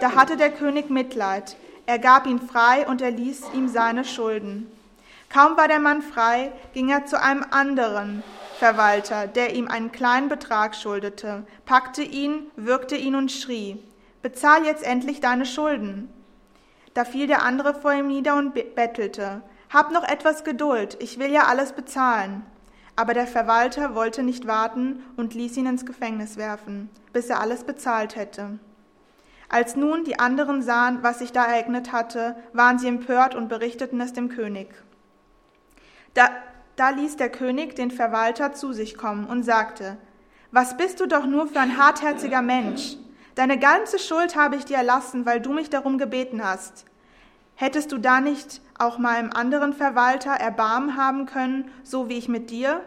Da 0.00 0.14
hatte 0.14 0.36
der 0.36 0.50
König 0.50 0.90
Mitleid, 0.90 1.56
er 1.86 1.98
gab 1.98 2.26
ihn 2.26 2.40
frei 2.40 2.86
und 2.86 3.02
erließ 3.02 3.44
ihm 3.54 3.68
seine 3.68 4.04
Schulden. 4.04 4.70
Kaum 5.30 5.56
war 5.56 5.68
der 5.68 5.80
Mann 5.80 6.02
frei, 6.02 6.52
ging 6.74 6.90
er 6.90 7.06
zu 7.06 7.20
einem 7.20 7.44
anderen 7.50 8.22
Verwalter, 8.54 9.26
der 9.26 9.54
ihm 9.54 9.68
einen 9.68 9.92
kleinen 9.92 10.28
Betrag 10.28 10.74
schuldete, 10.74 11.46
packte 11.66 12.02
ihn, 12.02 12.50
würgte 12.56 12.96
ihn 12.96 13.14
und 13.14 13.30
schrie, 13.30 13.82
Bezahl 14.22 14.64
jetzt 14.64 14.82
endlich 14.82 15.20
deine 15.20 15.44
Schulden. 15.44 16.08
Da 16.94 17.04
fiel 17.04 17.26
der 17.26 17.42
andere 17.42 17.74
vor 17.74 17.92
ihm 17.92 18.06
nieder 18.06 18.36
und 18.36 18.54
bettelte, 18.74 19.42
Hab 19.68 19.92
noch 19.92 20.04
etwas 20.04 20.44
Geduld, 20.44 20.96
ich 21.00 21.18
will 21.18 21.30
ja 21.30 21.42
alles 21.42 21.72
bezahlen. 21.72 22.42
Aber 22.96 23.12
der 23.12 23.26
Verwalter 23.26 23.94
wollte 23.94 24.22
nicht 24.22 24.46
warten 24.46 25.02
und 25.16 25.34
ließ 25.34 25.56
ihn 25.56 25.66
ins 25.66 25.84
Gefängnis 25.84 26.36
werfen, 26.36 26.88
bis 27.12 27.28
er 27.28 27.40
alles 27.40 27.64
bezahlt 27.64 28.16
hätte. 28.16 28.58
Als 29.48 29.76
nun 29.76 30.04
die 30.04 30.18
anderen 30.18 30.62
sahen, 30.62 31.02
was 31.02 31.18
sich 31.18 31.32
da 31.32 31.44
ereignet 31.44 31.92
hatte, 31.92 32.36
waren 32.52 32.78
sie 32.78 32.88
empört 32.88 33.34
und 33.34 33.48
berichteten 33.48 34.00
es 34.00 34.12
dem 34.12 34.28
König. 34.28 34.68
Da, 36.14 36.30
da 36.76 36.90
ließ 36.90 37.16
der 37.16 37.30
König 37.30 37.76
den 37.76 37.90
Verwalter 37.90 38.52
zu 38.52 38.72
sich 38.72 38.96
kommen 38.96 39.26
und 39.26 39.42
sagte, 39.42 39.96
Was 40.50 40.76
bist 40.76 41.00
du 41.00 41.06
doch 41.06 41.26
nur 41.26 41.46
für 41.46 41.60
ein 41.60 41.78
hartherziger 41.78 42.42
Mensch? 42.42 42.96
Deine 43.34 43.58
ganze 43.58 43.98
Schuld 43.98 44.36
habe 44.36 44.56
ich 44.56 44.64
dir 44.64 44.76
erlassen, 44.76 45.26
weil 45.26 45.40
du 45.40 45.52
mich 45.52 45.70
darum 45.70 45.98
gebeten 45.98 46.44
hast. 46.44 46.84
Hättest 47.56 47.92
du 47.92 47.98
da 47.98 48.20
nicht 48.20 48.60
auch 48.78 48.98
meinem 48.98 49.30
anderen 49.30 49.72
Verwalter 49.72 50.32
Erbarmen 50.32 50.96
haben 50.96 51.26
können, 51.26 51.70
so 51.82 52.08
wie 52.08 52.18
ich 52.18 52.28
mit 52.28 52.50
dir? 52.50 52.80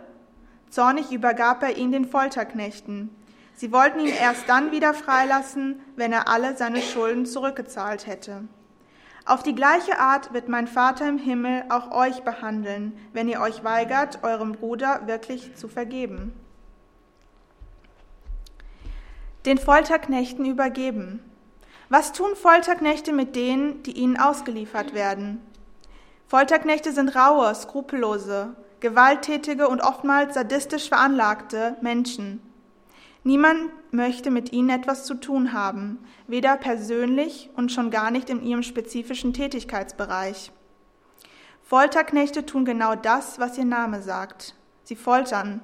Zornig 0.70 1.12
übergab 1.12 1.64
er 1.64 1.78
ihn 1.78 1.92
den 1.92 2.06
Folterknechten. 2.06 3.10
Sie 3.56 3.72
wollten 3.72 4.00
ihn 4.00 4.14
erst 4.14 4.48
dann 4.48 4.72
wieder 4.72 4.94
freilassen, 4.94 5.82
wenn 5.96 6.12
er 6.12 6.28
alle 6.28 6.56
seine 6.56 6.82
Schulden 6.82 7.26
zurückgezahlt 7.26 8.06
hätte. 8.06 8.44
Auf 9.28 9.44
die 9.44 9.56
gleiche 9.56 10.00
Art 10.00 10.34
wird 10.34 10.48
mein 10.48 10.68
Vater 10.68 11.06
im 11.10 11.18
Himmel 11.18 11.66
auch 11.68 11.92
euch 11.92 12.24
behandeln, 12.24 12.98
wenn 13.12 13.28
ihr 13.28 13.42
euch 13.42 13.62
weigert, 13.62 14.24
eurem 14.24 14.54
Bruder 14.54 15.02
wirklich 15.06 15.54
zu 15.58 15.68
vergeben. 15.68 16.32
Den 19.46 19.58
Folterknechten 19.58 20.46
übergeben. 20.46 21.20
Was 21.90 22.14
tun 22.14 22.38
Folterknechte 22.38 23.12
mit 23.12 23.36
denen, 23.36 23.84
die 23.84 23.98
ihnen 23.98 24.18
ausgeliefert 24.18 24.94
werden? 24.94 25.42
Folterknechte 26.28 26.94
sind 26.94 27.14
raue, 27.14 27.54
skrupellose, 27.54 28.56
gewalttätige 28.80 29.68
und 29.68 29.82
oftmals 29.82 30.36
sadistisch 30.36 30.88
veranlagte 30.88 31.76
Menschen. 31.82 32.42
Niemand 33.26 33.72
möchte 33.92 34.32
mit 34.32 34.52
ihnen 34.54 34.70
etwas 34.70 35.06
zu 35.06 35.16
tun 35.16 35.54
haben, 35.54 36.00
weder 36.28 36.58
persönlich 36.58 37.50
und 37.56 37.72
schon 37.72 37.92
gar 37.92 38.12
nicht 38.12 38.30
in 38.30 38.44
ihrem 38.44 38.64
spezifischen 38.64 39.34
Tätigkeitsbereich. 39.34 40.52
Folterknechte 41.64 42.46
tun 42.46 42.66
genau 42.66 42.96
das, 42.96 43.40
was 43.40 43.58
ihr 43.58 43.66
Name 43.66 44.02
sagt. 44.02 44.56
Sie 44.84 44.96
foltern. 44.96 45.62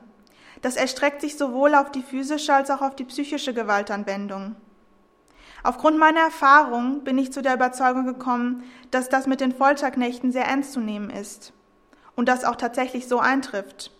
Das 0.62 0.75
erstreckt 0.75 1.22
sich 1.22 1.38
sowohl 1.38 1.75
auf 1.75 1.92
die 1.92 2.01
physische 2.01 2.53
als 2.53 2.70
auch 2.72 2.82
auf 2.82 2.96
die 2.96 3.06
psychische 3.06 3.53
Gewaltanwendung. 3.53 4.56
Aufgrund 5.63 5.98
meiner 5.98 6.20
Erfahrung 6.20 7.06
bin 7.06 7.18
ich 7.18 7.32
zu 7.32 7.42
der 7.42 7.53
Überzeugung 7.53 8.06
gekommen, 8.06 8.63
dass 8.92 9.08
das 9.08 9.27
mit 9.27 9.39
den 9.39 9.53
Folterknechten 9.53 10.34
sehr 10.34 10.46
ernst 10.46 10.74
zu 10.74 10.82
nehmen 10.82 11.10
ist 11.10 11.53
und 12.15 12.27
das 12.27 12.44
auch 12.44 12.58
tatsächlich 12.58 13.08
so 13.08 13.20
eintrifft. 13.20 13.92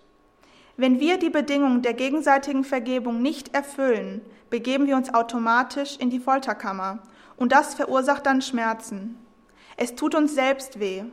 Wenn 0.75 1.00
wir 1.00 1.18
die 1.18 1.30
Bedingungen 1.30 1.84
der 1.84 1.94
gegenseitigen 1.94 2.63
Vergebung 2.63 3.22
nicht 3.22 3.53
erfüllen, 3.53 4.22
begeben 4.50 4.88
wir 4.88 4.96
uns 4.96 5.13
automatisch 5.13 5.98
in 5.98 6.10
die 6.10 6.20
Folterkammer 6.20 6.98
und 7.38 7.51
das 7.51 7.75
verursacht 7.75 8.25
dann 8.25 8.42
Schmerzen. 8.42 9.20
Es 9.77 9.94
tut 9.94 10.15
uns 10.15 10.34
selbst 10.34 10.80
weh. 10.80 11.03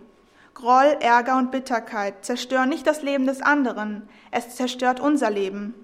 Groll, 0.54 0.96
Ärger 1.00 1.36
und 1.36 1.50
Bitterkeit 1.50 2.24
zerstören 2.24 2.70
nicht 2.70 2.86
das 2.86 3.02
Leben 3.02 3.26
des 3.26 3.42
anderen, 3.42 4.08
es 4.30 4.56
zerstört 4.56 4.98
unser 4.98 5.30
Leben. 5.30 5.74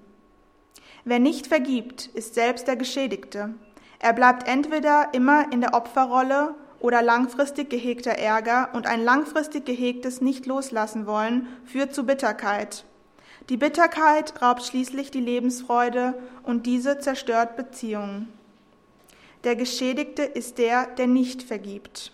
Wer 1.05 1.19
nicht 1.19 1.45
vergibt, 1.45 2.07
ist 2.07 2.33
selbst 2.33 2.67
der 2.67 2.77
Geschädigte. 2.77 3.53
Er 3.99 4.13
bleibt 4.13 4.47
entweder 4.47 5.13
immer 5.13 5.51
in 5.53 5.61
der 5.61 5.75
Opferrolle 5.75 6.55
oder 6.79 7.03
langfristig 7.03 7.69
gehegter 7.69 8.11
Ärger 8.11 8.69
und 8.73 8.87
ein 8.87 9.03
langfristig 9.03 9.65
gehegtes 9.65 10.19
Nicht-Loslassen 10.19 11.05
wollen 11.05 11.47
führt 11.63 11.93
zu 11.93 12.07
Bitterkeit. 12.07 12.86
Die 13.49 13.57
Bitterkeit 13.57 14.41
raubt 14.41 14.63
schließlich 14.63 15.09
die 15.09 15.21
Lebensfreude 15.21 16.15
und 16.43 16.65
diese 16.65 16.99
zerstört 16.99 17.55
Beziehungen. 17.55 18.27
Der 19.45 19.55
Geschädigte 19.55 20.23
ist 20.23 20.57
der, 20.57 20.85
der 20.85 21.07
nicht 21.07 21.43
vergibt. 21.43 22.11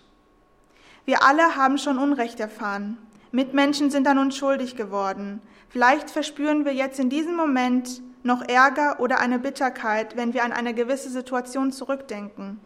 Wir 1.04 1.24
alle 1.24 1.56
haben 1.56 1.78
schon 1.78 1.98
Unrecht 1.98 2.38
erfahren. 2.38 2.98
Mitmenschen 3.32 3.90
sind 3.90 4.06
an 4.06 4.18
uns 4.18 4.36
schuldig 4.36 4.76
geworden. 4.76 5.42
Vielleicht 5.68 6.10
verspüren 6.10 6.64
wir 6.64 6.72
jetzt 6.72 7.00
in 7.00 7.10
diesem 7.10 7.34
Moment 7.34 8.00
noch 8.22 8.42
Ärger 8.42 9.00
oder 9.00 9.18
eine 9.18 9.40
Bitterkeit, 9.40 10.16
wenn 10.16 10.34
wir 10.34 10.44
an 10.44 10.52
eine 10.52 10.72
gewisse 10.72 11.10
Situation 11.10 11.72
zurückdenken. 11.72 12.60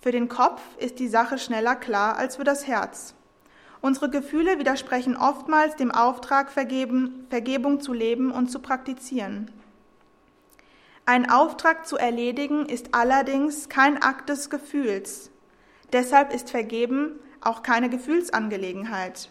Für 0.00 0.10
den 0.10 0.28
Kopf 0.28 0.60
ist 0.78 0.98
die 0.98 1.08
Sache 1.08 1.38
schneller 1.38 1.76
klar 1.76 2.16
als 2.16 2.36
für 2.36 2.44
das 2.44 2.66
Herz. 2.66 3.14
Unsere 3.80 4.10
Gefühle 4.10 4.58
widersprechen 4.58 5.16
oftmals 5.16 5.76
dem 5.76 5.90
Auftrag, 5.90 6.50
Vergeben, 6.50 7.26
Vergebung 7.30 7.80
zu 7.80 7.92
leben 7.92 8.32
und 8.32 8.50
zu 8.50 8.58
praktizieren. 8.58 9.50
Ein 11.06 11.30
Auftrag 11.30 11.86
zu 11.86 11.96
erledigen 11.96 12.66
ist 12.66 12.94
allerdings 12.94 13.68
kein 13.68 14.02
Akt 14.02 14.28
des 14.28 14.50
Gefühls. 14.50 15.30
Deshalb 15.92 16.34
ist 16.34 16.50
Vergeben 16.50 17.12
auch 17.40 17.62
keine 17.62 17.88
Gefühlsangelegenheit. 17.88 19.30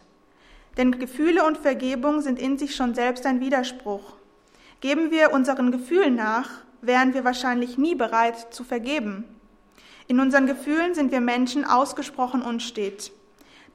Denn 0.78 0.98
Gefühle 0.98 1.46
und 1.46 1.58
Vergebung 1.58 2.22
sind 2.22 2.40
in 2.40 2.58
sich 2.58 2.76
schon 2.76 2.96
selbst 2.96 3.26
ein 3.26 3.42
Widerspruch. 3.42 4.16
Geben 4.80 5.12
wir 5.12 5.34
unseren 5.34 5.72
Gefühlen 5.72 6.16
nach, 6.16 6.50
wären 6.82 7.14
wir 7.14 7.24
wahrscheinlich 7.24 7.78
nie 7.78 7.96
bereit 7.96 8.54
zu 8.54 8.64
vergeben. 8.64 9.26
In 10.08 10.20
unseren 10.20 10.48
Gefühlen 10.48 10.96
sind 10.96 11.12
wir 11.12 11.20
Menschen 11.20 11.66
ausgesprochen 11.66 12.42
unstet. 12.42 13.12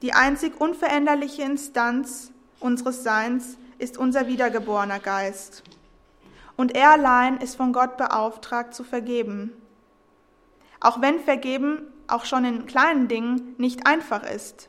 Die 0.03 0.13
einzig 0.13 0.59
unveränderliche 0.59 1.43
Instanz 1.43 2.33
unseres 2.59 3.03
Seins 3.03 3.57
ist 3.77 3.97
unser 3.97 4.27
wiedergeborener 4.27 4.99
Geist. 4.99 5.63
Und 6.57 6.75
er 6.75 6.91
allein 6.91 7.37
ist 7.37 7.55
von 7.55 7.71
Gott 7.71 7.95
beauftragt 7.95 8.73
zu 8.73 8.83
vergeben. 8.83 9.53
Auch 10.81 10.99
wenn 10.99 11.21
Vergeben 11.21 11.83
auch 12.07 12.25
schon 12.25 12.43
in 12.43 12.65
kleinen 12.65 13.07
Dingen 13.07 13.55
nicht 13.57 13.87
einfach 13.87 14.23
ist. 14.23 14.67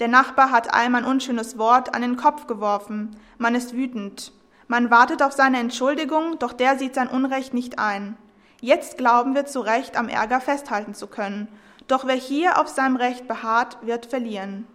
Der 0.00 0.08
Nachbar 0.08 0.50
hat 0.50 0.74
einem 0.74 0.96
ein 0.96 1.04
unschönes 1.04 1.58
Wort 1.58 1.94
an 1.94 2.02
den 2.02 2.16
Kopf 2.16 2.48
geworfen. 2.48 3.14
Man 3.38 3.54
ist 3.54 3.74
wütend. 3.74 4.32
Man 4.66 4.90
wartet 4.90 5.22
auf 5.22 5.32
seine 5.32 5.60
Entschuldigung, 5.60 6.40
doch 6.40 6.52
der 6.52 6.76
sieht 6.76 6.96
sein 6.96 7.06
Unrecht 7.06 7.54
nicht 7.54 7.78
ein. 7.78 8.16
Jetzt 8.60 8.98
glauben 8.98 9.36
wir 9.36 9.46
zu 9.46 9.60
Recht 9.60 9.96
am 9.96 10.08
Ärger 10.08 10.40
festhalten 10.40 10.94
zu 10.94 11.06
können. 11.06 11.46
Doch 11.88 12.06
wer 12.06 12.14
hier 12.14 12.58
auf 12.58 12.68
seinem 12.68 12.96
Recht 12.96 13.28
beharrt, 13.28 13.78
wird 13.82 14.06
verlieren. 14.06 14.66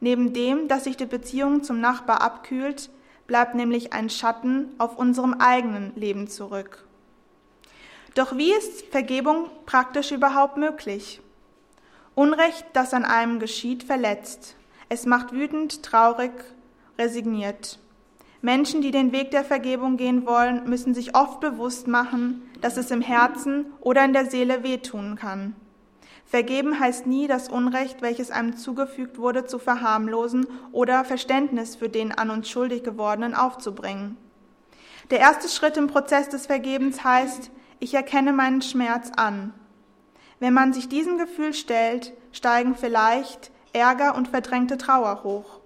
Neben 0.00 0.32
dem, 0.32 0.68
dass 0.68 0.84
sich 0.84 0.96
die 0.96 1.06
Beziehung 1.06 1.62
zum 1.62 1.80
Nachbar 1.80 2.20
abkühlt, 2.20 2.90
bleibt 3.26 3.54
nämlich 3.54 3.92
ein 3.92 4.10
Schatten 4.10 4.68
auf 4.78 4.98
unserem 4.98 5.34
eigenen 5.34 5.92
Leben 5.96 6.28
zurück. 6.28 6.84
Doch 8.14 8.36
wie 8.36 8.52
ist 8.52 8.86
Vergebung 8.86 9.50
praktisch 9.66 10.12
überhaupt 10.12 10.56
möglich? 10.56 11.20
Unrecht, 12.14 12.64
das 12.72 12.94
an 12.94 13.04
einem 13.04 13.40
geschieht, 13.40 13.84
verletzt. 13.84 14.56
Es 14.88 15.04
macht 15.04 15.32
wütend, 15.32 15.82
traurig, 15.82 16.32
resigniert. 16.98 17.78
Menschen, 18.40 18.80
die 18.80 18.90
den 18.90 19.12
Weg 19.12 19.32
der 19.32 19.44
Vergebung 19.44 19.96
gehen 19.96 20.24
wollen, 20.24 20.68
müssen 20.68 20.94
sich 20.94 21.16
oft 21.16 21.40
bewusst 21.40 21.88
machen, 21.88 22.48
dass 22.60 22.76
es 22.76 22.90
im 22.90 23.00
Herzen 23.00 23.66
oder 23.80 24.04
in 24.04 24.12
der 24.12 24.30
Seele 24.30 24.62
wehtun 24.62 25.16
kann. 25.16 25.56
Vergeben 26.26 26.80
heißt 26.80 27.06
nie, 27.06 27.28
das 27.28 27.48
Unrecht, 27.48 28.02
welches 28.02 28.32
einem 28.32 28.56
zugefügt 28.56 29.18
wurde, 29.18 29.46
zu 29.46 29.60
verharmlosen 29.60 30.46
oder 30.72 31.04
Verständnis 31.04 31.76
für 31.76 31.88
den 31.88 32.10
an 32.10 32.30
uns 32.30 32.50
schuldig 32.50 32.82
gewordenen 32.82 33.34
aufzubringen. 33.34 34.16
Der 35.10 35.20
erste 35.20 35.48
Schritt 35.48 35.76
im 35.76 35.86
Prozess 35.86 36.28
des 36.28 36.46
Vergebens 36.46 37.04
heißt, 37.04 37.52
ich 37.78 37.94
erkenne 37.94 38.32
meinen 38.32 38.60
Schmerz 38.60 39.12
an. 39.16 39.54
Wenn 40.40 40.52
man 40.52 40.72
sich 40.72 40.88
diesem 40.88 41.16
Gefühl 41.16 41.54
stellt, 41.54 42.12
steigen 42.32 42.74
vielleicht 42.74 43.52
Ärger 43.72 44.16
und 44.16 44.28
verdrängte 44.28 44.78
Trauer 44.78 45.22
hoch. 45.22 45.60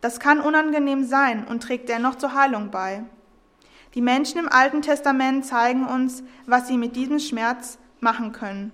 Das 0.00 0.20
kann 0.20 0.40
unangenehm 0.40 1.04
sein 1.04 1.44
und 1.44 1.62
trägt 1.62 1.88
dennoch 1.88 2.14
zur 2.16 2.34
Heilung 2.34 2.70
bei. 2.70 3.02
Die 3.94 4.02
Menschen 4.02 4.38
im 4.38 4.48
Alten 4.48 4.82
Testament 4.82 5.44
zeigen 5.44 5.86
uns, 5.86 6.22
was 6.46 6.68
sie 6.68 6.78
mit 6.78 6.94
diesem 6.94 7.18
Schmerz 7.18 7.78
machen 8.00 8.32
können. 8.32 8.72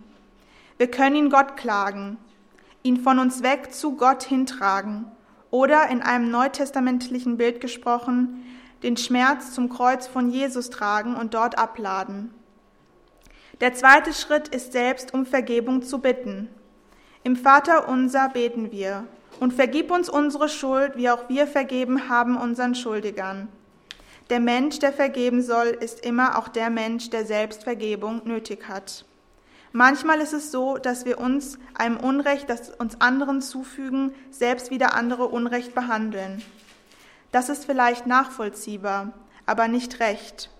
Wir 0.80 0.90
können 0.90 1.14
ihn 1.14 1.28
Gott 1.28 1.58
klagen, 1.58 2.16
ihn 2.82 2.96
von 2.96 3.18
uns 3.18 3.42
weg 3.42 3.74
zu 3.74 3.96
Gott 3.96 4.22
hintragen 4.22 5.04
oder 5.50 5.90
in 5.90 6.00
einem 6.00 6.30
neutestamentlichen 6.30 7.36
Bild 7.36 7.60
gesprochen, 7.60 8.46
den 8.82 8.96
Schmerz 8.96 9.52
zum 9.52 9.68
Kreuz 9.68 10.06
von 10.06 10.30
Jesus 10.30 10.70
tragen 10.70 11.16
und 11.16 11.34
dort 11.34 11.58
abladen. 11.58 12.32
Der 13.60 13.74
zweite 13.74 14.14
Schritt 14.14 14.48
ist 14.48 14.72
selbst 14.72 15.12
um 15.12 15.26
Vergebung 15.26 15.82
zu 15.82 15.98
bitten. 15.98 16.48
Im 17.24 17.36
Vater 17.36 17.86
unser 17.86 18.30
beten 18.30 18.72
wir 18.72 19.06
und 19.38 19.52
vergib 19.52 19.90
uns 19.90 20.08
unsere 20.08 20.48
Schuld, 20.48 20.96
wie 20.96 21.10
auch 21.10 21.28
wir 21.28 21.46
vergeben 21.46 22.08
haben 22.08 22.38
unseren 22.38 22.74
Schuldigern. 22.74 23.48
Der 24.30 24.40
Mensch, 24.40 24.78
der 24.78 24.94
vergeben 24.94 25.42
soll, 25.42 25.66
ist 25.66 26.06
immer 26.06 26.38
auch 26.38 26.48
der 26.48 26.70
Mensch, 26.70 27.10
der 27.10 27.26
selbst 27.26 27.64
Vergebung 27.64 28.22
nötig 28.24 28.66
hat. 28.66 29.04
Manchmal 29.72 30.20
ist 30.20 30.32
es 30.32 30.50
so, 30.50 30.78
dass 30.78 31.04
wir 31.04 31.18
uns 31.18 31.58
einem 31.74 31.96
Unrecht, 31.96 32.50
das 32.50 32.70
uns 32.70 33.00
anderen 33.00 33.40
zufügen, 33.40 34.12
selbst 34.30 34.70
wieder 34.70 34.94
andere 34.94 35.28
Unrecht 35.28 35.74
behandeln. 35.74 36.42
Das 37.30 37.48
ist 37.48 37.64
vielleicht 37.64 38.06
nachvollziehbar, 38.06 39.12
aber 39.46 39.68
nicht 39.68 40.00
recht. 40.00 40.50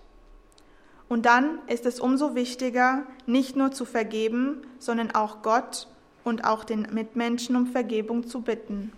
Und 1.09 1.25
dann 1.25 1.59
ist 1.67 1.85
es 1.85 1.99
umso 1.99 2.35
wichtiger, 2.35 3.03
nicht 3.25 3.57
nur 3.57 3.73
zu 3.73 3.83
vergeben, 3.83 4.61
sondern 4.79 5.11
auch 5.11 5.41
Gott 5.41 5.87
und 6.23 6.45
auch 6.45 6.63
den 6.63 6.87
Mitmenschen 6.93 7.57
um 7.57 7.67
Vergebung 7.67 8.27
zu 8.27 8.41
bitten. 8.41 8.93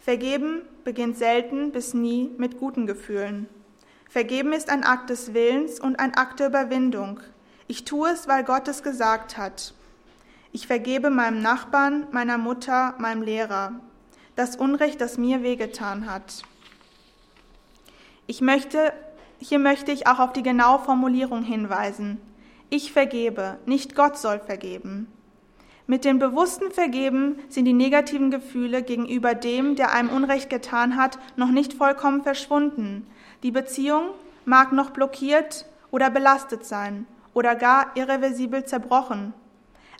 Vergeben 0.00 0.62
beginnt 0.82 1.16
selten 1.16 1.70
bis 1.70 1.94
nie 1.94 2.30
mit 2.38 2.58
guten 2.58 2.88
Gefühlen. 2.88 3.48
Vergeben 4.08 4.52
ist 4.52 4.68
ein 4.68 4.82
Akt 4.82 5.10
des 5.10 5.32
Willens 5.32 5.78
und 5.78 6.00
ein 6.00 6.14
Akt 6.14 6.40
der 6.40 6.48
Überwindung. 6.48 7.20
Ich 7.68 7.84
tue 7.84 8.10
es, 8.10 8.28
weil 8.28 8.44
Gott 8.44 8.68
es 8.68 8.82
gesagt 8.82 9.36
hat. 9.36 9.74
Ich 10.52 10.66
vergebe 10.66 11.10
meinem 11.10 11.42
Nachbarn, 11.42 12.06
meiner 12.12 12.38
Mutter, 12.38 12.94
meinem 12.98 13.22
Lehrer 13.22 13.72
das 14.36 14.54
Unrecht, 14.54 15.00
das 15.00 15.18
mir 15.18 15.42
wehgetan 15.42 16.08
hat. 16.08 16.42
Ich 18.26 18.40
möchte, 18.40 18.92
hier 19.38 19.58
möchte 19.58 19.90
ich 19.90 20.06
auch 20.06 20.18
auf 20.18 20.32
die 20.32 20.42
genaue 20.42 20.78
Formulierung 20.78 21.42
hinweisen. 21.42 22.20
Ich 22.68 22.92
vergebe, 22.92 23.58
nicht 23.64 23.96
Gott 23.96 24.18
soll 24.18 24.38
vergeben. 24.38 25.10
Mit 25.86 26.04
dem 26.04 26.18
bewussten 26.18 26.70
Vergeben 26.70 27.38
sind 27.48 27.64
die 27.64 27.72
negativen 27.72 28.30
Gefühle 28.30 28.82
gegenüber 28.82 29.34
dem, 29.34 29.76
der 29.76 29.92
einem 29.92 30.10
Unrecht 30.10 30.50
getan 30.50 30.96
hat, 30.96 31.18
noch 31.36 31.50
nicht 31.50 31.72
vollkommen 31.72 32.22
verschwunden. 32.22 33.06
Die 33.42 33.52
Beziehung 33.52 34.10
mag 34.44 34.72
noch 34.72 34.90
blockiert 34.90 35.64
oder 35.90 36.10
belastet 36.10 36.66
sein 36.66 37.06
oder 37.36 37.54
gar 37.54 37.90
irreversibel 37.96 38.64
zerbrochen. 38.64 39.34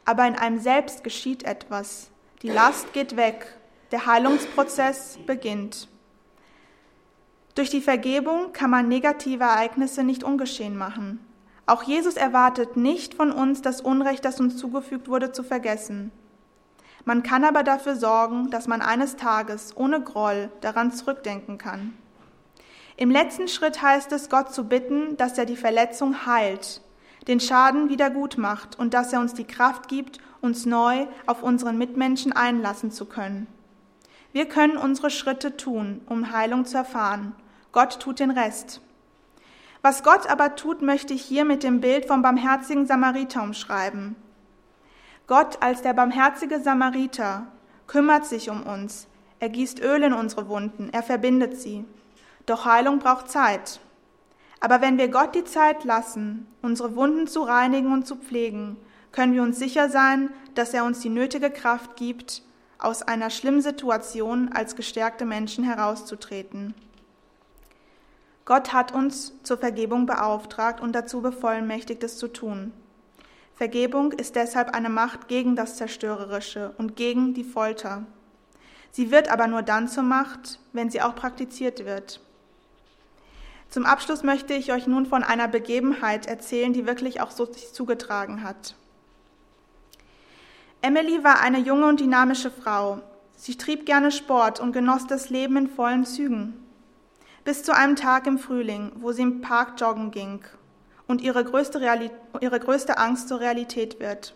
Aber 0.06 0.26
in 0.26 0.36
einem 0.36 0.58
selbst 0.58 1.04
geschieht 1.04 1.42
etwas. 1.42 2.10
Die 2.40 2.48
Last 2.48 2.94
geht 2.94 3.18
weg. 3.18 3.58
Der 3.92 4.06
Heilungsprozess 4.06 5.18
beginnt. 5.26 5.86
Durch 7.54 7.68
die 7.68 7.82
Vergebung 7.82 8.54
kann 8.54 8.70
man 8.70 8.88
negative 8.88 9.44
Ereignisse 9.44 10.02
nicht 10.02 10.24
ungeschehen 10.24 10.78
machen. 10.78 11.20
Auch 11.66 11.82
Jesus 11.82 12.16
erwartet 12.16 12.78
nicht 12.78 13.12
von 13.12 13.30
uns, 13.32 13.60
das 13.60 13.82
Unrecht, 13.82 14.24
das 14.24 14.40
uns 14.40 14.56
zugefügt 14.56 15.08
wurde, 15.08 15.30
zu 15.30 15.42
vergessen. 15.42 16.12
Man 17.04 17.22
kann 17.22 17.44
aber 17.44 17.64
dafür 17.64 17.96
sorgen, 17.96 18.48
dass 18.48 18.66
man 18.66 18.80
eines 18.80 19.16
Tages 19.16 19.76
ohne 19.76 20.00
Groll 20.00 20.50
daran 20.62 20.90
zurückdenken 20.90 21.58
kann. 21.58 21.98
Im 22.96 23.10
letzten 23.10 23.46
Schritt 23.46 23.82
heißt 23.82 24.10
es, 24.12 24.30
Gott 24.30 24.54
zu 24.54 24.64
bitten, 24.64 25.18
dass 25.18 25.36
er 25.36 25.44
die 25.44 25.56
Verletzung 25.56 26.24
heilt, 26.24 26.80
den 27.28 27.41
Schaden 27.41 27.89
wieder 27.89 28.10
gut 28.10 28.39
macht 28.39 28.78
und 28.78 28.95
dass 28.95 29.12
er 29.12 29.21
uns 29.21 29.34
die 29.34 29.45
Kraft 29.45 29.89
gibt, 29.89 30.19
uns 30.41 30.67
neu 30.67 31.06
auf 31.26 31.43
unseren 31.43 31.78
Mitmenschen 31.78 32.32
einlassen 32.32 32.91
zu 32.91 33.06
können. 33.06 33.47
Wir 34.32 34.47
können 34.47 34.76
unsere 34.76 35.10
Schritte 35.10 35.56
tun, 35.56 36.02
um 36.06 36.32
Heilung 36.32 36.67
zu 36.67 36.76
erfahren 36.76 37.34
Gott 37.73 38.00
tut 38.00 38.21
den 38.21 38.30
Rest. 38.30 38.80
Was 39.82 40.02
Gott 40.02 40.30
aber 40.30 40.56
tut, 40.56 40.80
möchte 40.80 41.12
ich 41.12 41.21
hier 41.21 41.45
mit 41.45 41.62
dem 41.62 41.82
Bild 41.82 42.06
vom 42.06 42.23
barmherzigen 42.23 42.86
Samariter 42.86 43.43
umschreiben. 43.43 44.17
Gott 45.26 45.62
als 45.62 45.82
der 45.82 45.93
barmherzige 45.93 46.60
Samariter 46.60 47.47
kümmert 47.86 48.25
sich 48.25 48.49
um 48.49 48.62
uns, 48.62 49.08
er 49.41 49.50
gießt 49.50 49.80
Öl 49.80 50.04
in 50.04 50.15
unsere 50.15 50.49
Wunden, 50.49 50.89
er 50.91 51.02
verbindet 51.02 51.60
sie. 51.60 51.84
Doch 52.47 52.65
Heilung 52.65 52.99
braucht 52.99 53.30
Zeit. 53.30 53.78
Aber 54.66 54.80
wenn 54.80 54.98
wir 54.98 55.06
Gott 55.06 55.36
die 55.36 55.44
Zeit 55.44 55.84
lassen, 55.84 56.44
unsere 56.60 56.96
Wunden 56.96 57.28
zu 57.28 57.42
reinigen 57.42 57.92
und 57.92 58.04
zu 58.04 58.16
pflegen, 58.16 58.76
können 59.12 59.32
wir 59.32 59.44
uns 59.44 59.60
sicher 59.60 59.88
sein, 59.88 60.28
dass 60.56 60.74
er 60.74 60.84
uns 60.84 60.98
die 60.98 61.08
nötige 61.08 61.50
Kraft 61.50 61.94
gibt, 61.94 62.42
aus 62.76 63.02
einer 63.02 63.30
schlimmen 63.30 63.62
Situation 63.62 64.50
als 64.52 64.74
gestärkte 64.74 65.24
Menschen 65.24 65.62
herauszutreten. 65.62 66.74
Gott 68.44 68.72
hat 68.72 68.92
uns 68.92 69.34
zur 69.44 69.56
Vergebung 69.56 70.04
beauftragt 70.04 70.80
und 70.80 70.96
dazu 70.96 71.22
bevollmächtigt, 71.22 72.02
es 72.02 72.18
zu 72.18 72.26
tun. 72.26 72.72
Vergebung 73.54 74.10
ist 74.10 74.34
deshalb 74.34 74.74
eine 74.74 74.90
Macht 74.90 75.28
gegen 75.28 75.54
das 75.54 75.76
Zerstörerische 75.76 76.74
und 76.76 76.96
gegen 76.96 77.34
die 77.34 77.44
Folter. 77.44 78.04
Sie 78.90 79.12
wird 79.12 79.30
aber 79.30 79.46
nur 79.46 79.62
dann 79.62 79.86
zur 79.86 80.02
Macht, 80.02 80.58
wenn 80.72 80.90
sie 80.90 81.02
auch 81.02 81.14
praktiziert 81.14 81.84
wird. 81.84 82.20
Zum 83.68 83.84
Abschluss 83.84 84.22
möchte 84.22 84.54
ich 84.54 84.72
euch 84.72 84.86
nun 84.86 85.06
von 85.06 85.22
einer 85.22 85.48
Begebenheit 85.48 86.26
erzählen, 86.26 86.72
die 86.72 86.86
wirklich 86.86 87.20
auch 87.20 87.30
so 87.30 87.44
sich 87.46 87.72
zugetragen 87.72 88.42
hat. 88.42 88.74
Emily 90.82 91.24
war 91.24 91.40
eine 91.40 91.58
junge 91.58 91.86
und 91.86 92.00
dynamische 92.00 92.50
Frau. 92.50 93.02
Sie 93.34 93.56
trieb 93.56 93.86
gerne 93.86 94.12
Sport 94.12 94.60
und 94.60 94.72
genoss 94.72 95.06
das 95.06 95.30
Leben 95.30 95.56
in 95.56 95.68
vollen 95.68 96.04
Zügen 96.04 96.66
bis 97.46 97.62
zu 97.62 97.74
einem 97.74 97.94
Tag 97.94 98.26
im 98.26 98.38
Frühling, 98.38 98.90
wo 98.96 99.12
sie 99.12 99.22
im 99.22 99.40
Park 99.40 99.80
joggen 99.80 100.10
ging 100.10 100.44
und 101.06 101.20
ihre 101.20 101.44
größte, 101.44 101.80
ihre 102.40 102.60
größte 102.60 102.98
Angst 102.98 103.28
zur 103.28 103.38
Realität 103.38 104.00
wird. 104.00 104.34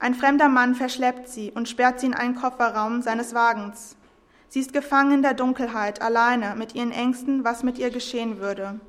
Ein 0.00 0.14
fremder 0.14 0.48
Mann 0.48 0.74
verschleppt 0.74 1.28
sie 1.28 1.52
und 1.52 1.68
sperrt 1.68 2.00
sie 2.00 2.06
in 2.06 2.14
einen 2.14 2.34
Kofferraum 2.34 3.02
seines 3.02 3.34
Wagens. 3.34 3.96
Sie 4.56 4.60
ist 4.60 4.72
gefangen 4.72 5.16
in 5.16 5.20
der 5.22 5.34
Dunkelheit, 5.34 6.00
alleine 6.00 6.54
mit 6.56 6.74
ihren 6.74 6.90
Ängsten, 6.90 7.44
was 7.44 7.62
mit 7.62 7.76
ihr 7.76 7.90
geschehen 7.90 8.38
würde. 8.38 8.80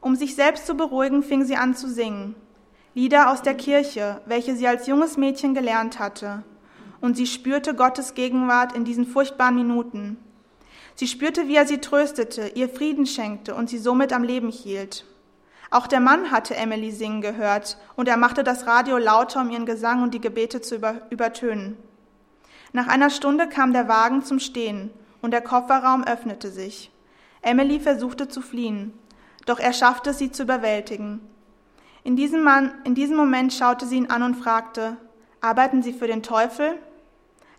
Um 0.00 0.16
sich 0.16 0.34
selbst 0.34 0.66
zu 0.66 0.76
beruhigen, 0.76 1.22
fing 1.22 1.44
sie 1.44 1.54
an 1.54 1.76
zu 1.76 1.88
singen. 1.88 2.34
Lieder 2.92 3.30
aus 3.30 3.42
der 3.42 3.54
Kirche, 3.54 4.20
welche 4.26 4.56
sie 4.56 4.66
als 4.66 4.88
junges 4.88 5.16
Mädchen 5.16 5.54
gelernt 5.54 6.00
hatte. 6.00 6.42
Und 7.00 7.16
sie 7.16 7.28
spürte 7.28 7.74
Gottes 7.74 8.14
Gegenwart 8.14 8.74
in 8.74 8.84
diesen 8.84 9.06
furchtbaren 9.06 9.54
Minuten. 9.54 10.16
Sie 10.96 11.06
spürte, 11.06 11.46
wie 11.46 11.54
er 11.54 11.68
sie 11.68 11.78
tröstete, 11.78 12.48
ihr 12.56 12.68
Frieden 12.68 13.06
schenkte 13.06 13.54
und 13.54 13.70
sie 13.70 13.78
somit 13.78 14.12
am 14.12 14.24
Leben 14.24 14.50
hielt. 14.50 15.04
Auch 15.70 15.86
der 15.86 16.00
Mann 16.00 16.32
hatte 16.32 16.56
Emily 16.56 16.90
singen 16.90 17.20
gehört 17.20 17.78
und 17.94 18.08
er 18.08 18.16
machte 18.16 18.42
das 18.42 18.66
Radio 18.66 18.98
lauter, 18.98 19.42
um 19.42 19.50
ihren 19.50 19.64
Gesang 19.64 20.02
und 20.02 20.12
die 20.12 20.20
Gebete 20.20 20.60
zu 20.60 20.74
über 20.74 21.02
übertönen. 21.10 21.76
Nach 22.72 22.88
einer 22.88 23.10
Stunde 23.10 23.48
kam 23.48 23.72
der 23.72 23.88
Wagen 23.88 24.22
zum 24.22 24.38
Stehen 24.38 24.90
und 25.22 25.30
der 25.30 25.42
Kofferraum 25.42 26.04
öffnete 26.04 26.50
sich. 26.50 26.90
Emily 27.42 27.80
versuchte 27.80 28.28
zu 28.28 28.40
fliehen, 28.40 28.92
doch 29.46 29.58
er 29.58 29.72
schaffte 29.72 30.10
es, 30.10 30.18
sie 30.18 30.32
zu 30.32 30.42
überwältigen. 30.42 31.20
In 32.02 32.16
diesem, 32.16 32.42
Mann, 32.42 32.72
in 32.84 32.94
diesem 32.94 33.16
Moment 33.16 33.52
schaute 33.52 33.86
sie 33.86 33.96
ihn 33.96 34.10
an 34.10 34.22
und 34.22 34.34
fragte, 34.34 34.96
Arbeiten 35.40 35.82
Sie 35.82 35.92
für 35.92 36.06
den 36.06 36.22
Teufel? 36.22 36.78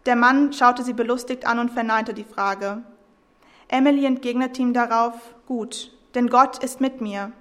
Der 0.06 0.16
Mann 0.16 0.52
schaute 0.52 0.84
sie 0.84 0.94
belustigt 0.94 1.46
an 1.46 1.60
und 1.60 1.72
verneinte 1.72 2.14
die 2.14 2.24
Frage. 2.24 2.82
Emily 3.68 4.06
entgegnete 4.06 4.62
ihm 4.62 4.74
darauf, 4.74 5.14
gut, 5.46 5.92
denn 6.16 6.30
Gott 6.30 6.64
ist 6.64 6.82
mit 6.82 7.02
mir. 7.02 7.32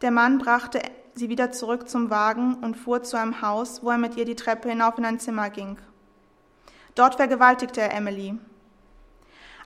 Der 0.00 0.10
Mann 0.10 0.38
brachte 0.38 0.80
sie 1.14 1.28
wieder 1.28 1.50
zurück 1.50 1.88
zum 1.88 2.10
Wagen 2.10 2.54
und 2.54 2.76
fuhr 2.76 3.02
zu 3.02 3.16
einem 3.16 3.42
Haus, 3.42 3.82
wo 3.82 3.90
er 3.90 3.98
mit 3.98 4.16
ihr 4.16 4.24
die 4.24 4.36
Treppe 4.36 4.68
hinauf 4.68 4.98
in 4.98 5.04
ein 5.04 5.18
Zimmer 5.18 5.50
ging. 5.50 5.78
Dort 6.98 7.14
vergewaltigte 7.14 7.80
er 7.80 7.94
Emily. 7.94 8.36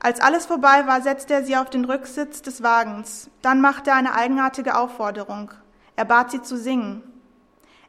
Als 0.01 0.21
alles 0.21 0.45
vorbei 0.45 0.87
war, 0.87 1.01
setzte 1.01 1.33
er 1.33 1.43
sie 1.43 1.57
auf 1.57 1.71
den 1.71 1.87
Rücksitz 1.87 2.43
des 2.43 2.63
Wagens. 2.63 3.31
Dann 3.41 3.63
machte 3.63 3.89
er 3.89 3.97
eine 3.97 4.15
eigenartige 4.15 4.77
Aufforderung. 4.77 5.51
Er 5.97 6.05
bat 6.05 6.31
sie 6.31 6.43
zu 6.43 6.59
singen. 6.59 7.03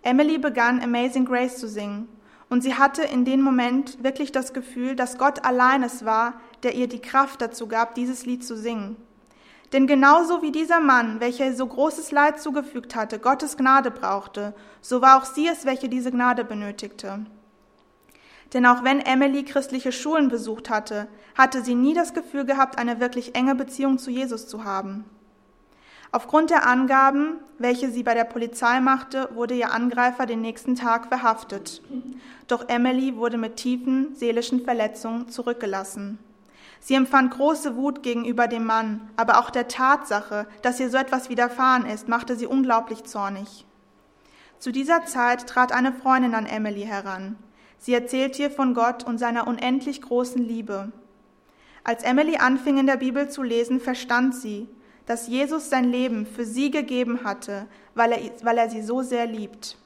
Emily 0.01 0.37
begann 0.37 0.81
Amazing 0.81 1.25
Grace 1.25 1.57
zu 1.57 1.67
singen. 1.67 2.07
Und 2.49 2.61
sie 2.61 2.75
hatte 2.75 3.01
in 3.01 3.25
dem 3.25 3.41
Moment 3.41 4.01
wirklich 4.01 4.31
das 4.31 4.53
Gefühl, 4.53 4.95
dass 4.95 5.17
Gott 5.17 5.43
allein 5.43 5.83
es 5.83 6.05
war, 6.05 6.35
der 6.61 6.75
ihr 6.75 6.87
die 6.87 7.01
Kraft 7.01 7.41
dazu 7.41 7.67
gab, 7.67 7.95
dieses 7.95 8.25
Lied 8.25 8.45
zu 8.45 8.55
singen. 8.55 8.95
Denn 9.73 9.87
genauso 9.87 10.41
wie 10.41 10.53
dieser 10.53 10.79
Mann, 10.79 11.19
welcher 11.19 11.47
ihr 11.47 11.55
so 11.55 11.67
großes 11.67 12.11
Leid 12.11 12.39
zugefügt 12.39 12.95
hatte, 12.95 13.19
Gottes 13.19 13.57
Gnade 13.57 13.91
brauchte, 13.91 14.53
so 14.79 15.01
war 15.01 15.17
auch 15.17 15.25
sie 15.25 15.49
es, 15.49 15.65
welche 15.65 15.89
diese 15.89 16.11
Gnade 16.11 16.45
benötigte. 16.45 17.25
Denn 18.53 18.65
auch 18.65 18.83
wenn 18.83 18.99
Emily 18.99 19.43
christliche 19.43 19.91
Schulen 19.91 20.29
besucht 20.29 20.69
hatte, 20.69 21.07
hatte 21.35 21.63
sie 21.63 21.75
nie 21.75 21.93
das 21.93 22.13
Gefühl 22.13 22.45
gehabt, 22.45 22.77
eine 22.77 22.99
wirklich 22.99 23.35
enge 23.35 23.55
Beziehung 23.55 23.97
zu 23.97 24.11
Jesus 24.11 24.47
zu 24.47 24.63
haben. 24.63 25.05
Aufgrund 26.11 26.51
der 26.51 26.67
Angaben, 26.67 27.37
welche 27.57 27.89
sie 27.89 28.03
bei 28.03 28.13
der 28.13 28.25
Polizei 28.25 28.79
machte, 28.79 29.29
wurde 29.33 29.55
ihr 29.55 29.73
Angreifer 29.73 30.27
den 30.27 30.41
nächsten 30.41 30.75
Tag 30.75 31.07
verhaftet. 31.07 31.81
Doch 32.47 32.69
Emily 32.69 33.15
wurde 33.15 33.39
mit 33.39 33.55
tiefen 33.55 34.13
seelischen 34.13 34.63
Verletzungen 34.63 35.29
zurückgelassen. 35.29 36.19
Sie 36.79 36.93
empfand 36.93 37.31
große 37.31 37.75
Wut 37.75 38.03
gegenüber 38.03 38.47
dem 38.47 38.65
Mann, 38.65 39.09
aber 39.15 39.39
auch 39.39 39.49
der 39.49 39.67
Tatsache, 39.67 40.45
dass 40.61 40.79
ihr 40.79 40.91
so 40.91 40.97
etwas 40.97 41.29
widerfahren 41.29 41.87
ist, 41.87 42.07
machte 42.07 42.35
sie 42.35 42.45
unglaublich 42.45 43.05
zornig. 43.05 43.65
Zu 44.59 44.71
dieser 44.71 45.05
Zeit 45.05 45.47
trat 45.47 45.71
eine 45.71 45.93
Freundin 45.93 46.35
an 46.35 46.45
Emily 46.45 46.83
heran. 46.83 47.37
Sie 47.83 47.93
erzählte 47.93 48.43
ihr 48.43 48.49
von 48.49 48.73
Gott 48.73 49.03
und 49.03 49.17
seiner 49.17 49.45
unendlich 49.45 50.01
großen 50.01 50.41
Liebe. 50.41 50.93
Als 51.83 52.03
Emily 52.03 52.37
anfing 52.37 52.77
in 52.77 52.87
der 52.87 52.95
Bibel 52.95 53.29
zu 53.29 53.43
lesen, 53.43 53.81
verstand 53.81 54.33
sie, 54.33 54.69
dass 55.05 55.27
Jesus 55.27 55.69
sein 55.69 55.91
Leben 55.91 56.25
für 56.25 56.45
sie 56.45 56.71
gegeben 56.71 57.25
hatte, 57.25 57.67
weil 57.93 58.13
er, 58.13 58.19
weil 58.41 58.57
er 58.57 58.69
sie 58.69 58.81
so 58.81 59.01
sehr 59.01 59.25
liebt. 59.25 59.77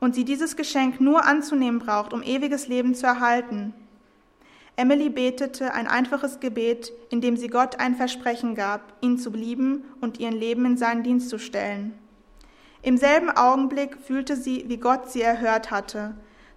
Und 0.00 0.14
sie 0.14 0.24
dieses 0.24 0.56
Geschenk 0.56 0.98
nur 0.98 1.26
anzunehmen 1.26 1.78
braucht, 1.78 2.14
um 2.14 2.22
ewiges 2.22 2.68
Leben 2.68 2.94
zu 2.94 3.04
erhalten. 3.04 3.74
Emily 4.74 5.10
betete 5.10 5.74
ein 5.74 5.86
einfaches 5.86 6.40
Gebet, 6.40 6.90
in 7.10 7.20
dem 7.20 7.36
sie 7.36 7.48
Gott 7.48 7.80
ein 7.80 7.96
Versprechen 7.96 8.54
gab, 8.54 8.94
ihn 9.02 9.18
zu 9.18 9.28
lieben 9.28 9.84
und 10.00 10.20
ihren 10.20 10.32
Leben 10.40 10.64
in 10.64 10.78
seinen 10.78 11.02
Dienst 11.02 11.28
zu 11.28 11.38
stellen. 11.38 11.92
Im 12.80 12.96
selben 12.96 13.28
Augenblick 13.28 13.98
fühlte 13.98 14.36
sie, 14.36 14.64
wie 14.68 14.78
Gott 14.78 15.10
sie 15.10 15.20
erhört 15.20 15.70
hatte. 15.70 16.14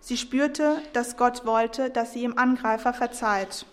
Sie 0.08 0.15
spürte, 0.15 0.82
dass 0.93 1.17
Gott 1.17 1.46
wollte, 1.46 1.89
dass 1.89 2.13
sie 2.13 2.24
im 2.24 2.38
Angreifer 2.38 2.93
verzeiht 2.93 3.65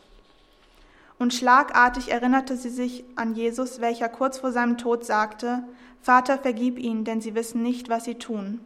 und 1.18 1.33
schlagartig 1.33 2.11
erinnerte 2.11 2.57
sie 2.57 2.70
sich 2.70 3.05
an 3.16 3.35
Jesus, 3.35 3.81
welcher 3.81 4.09
kurz 4.09 4.38
vor 4.38 4.53
seinem 4.53 4.79
Tod 4.79 5.05
sagte, 5.05 5.62
Vater, 6.01 6.38
vergib 6.38 6.79
ihnen, 6.79 7.05
denn 7.05 7.20
sie 7.20 7.35
wissen 7.35 7.62
nicht, 7.62 7.88
was 7.88 8.05
sie 8.05 8.16
tun. 8.16 8.61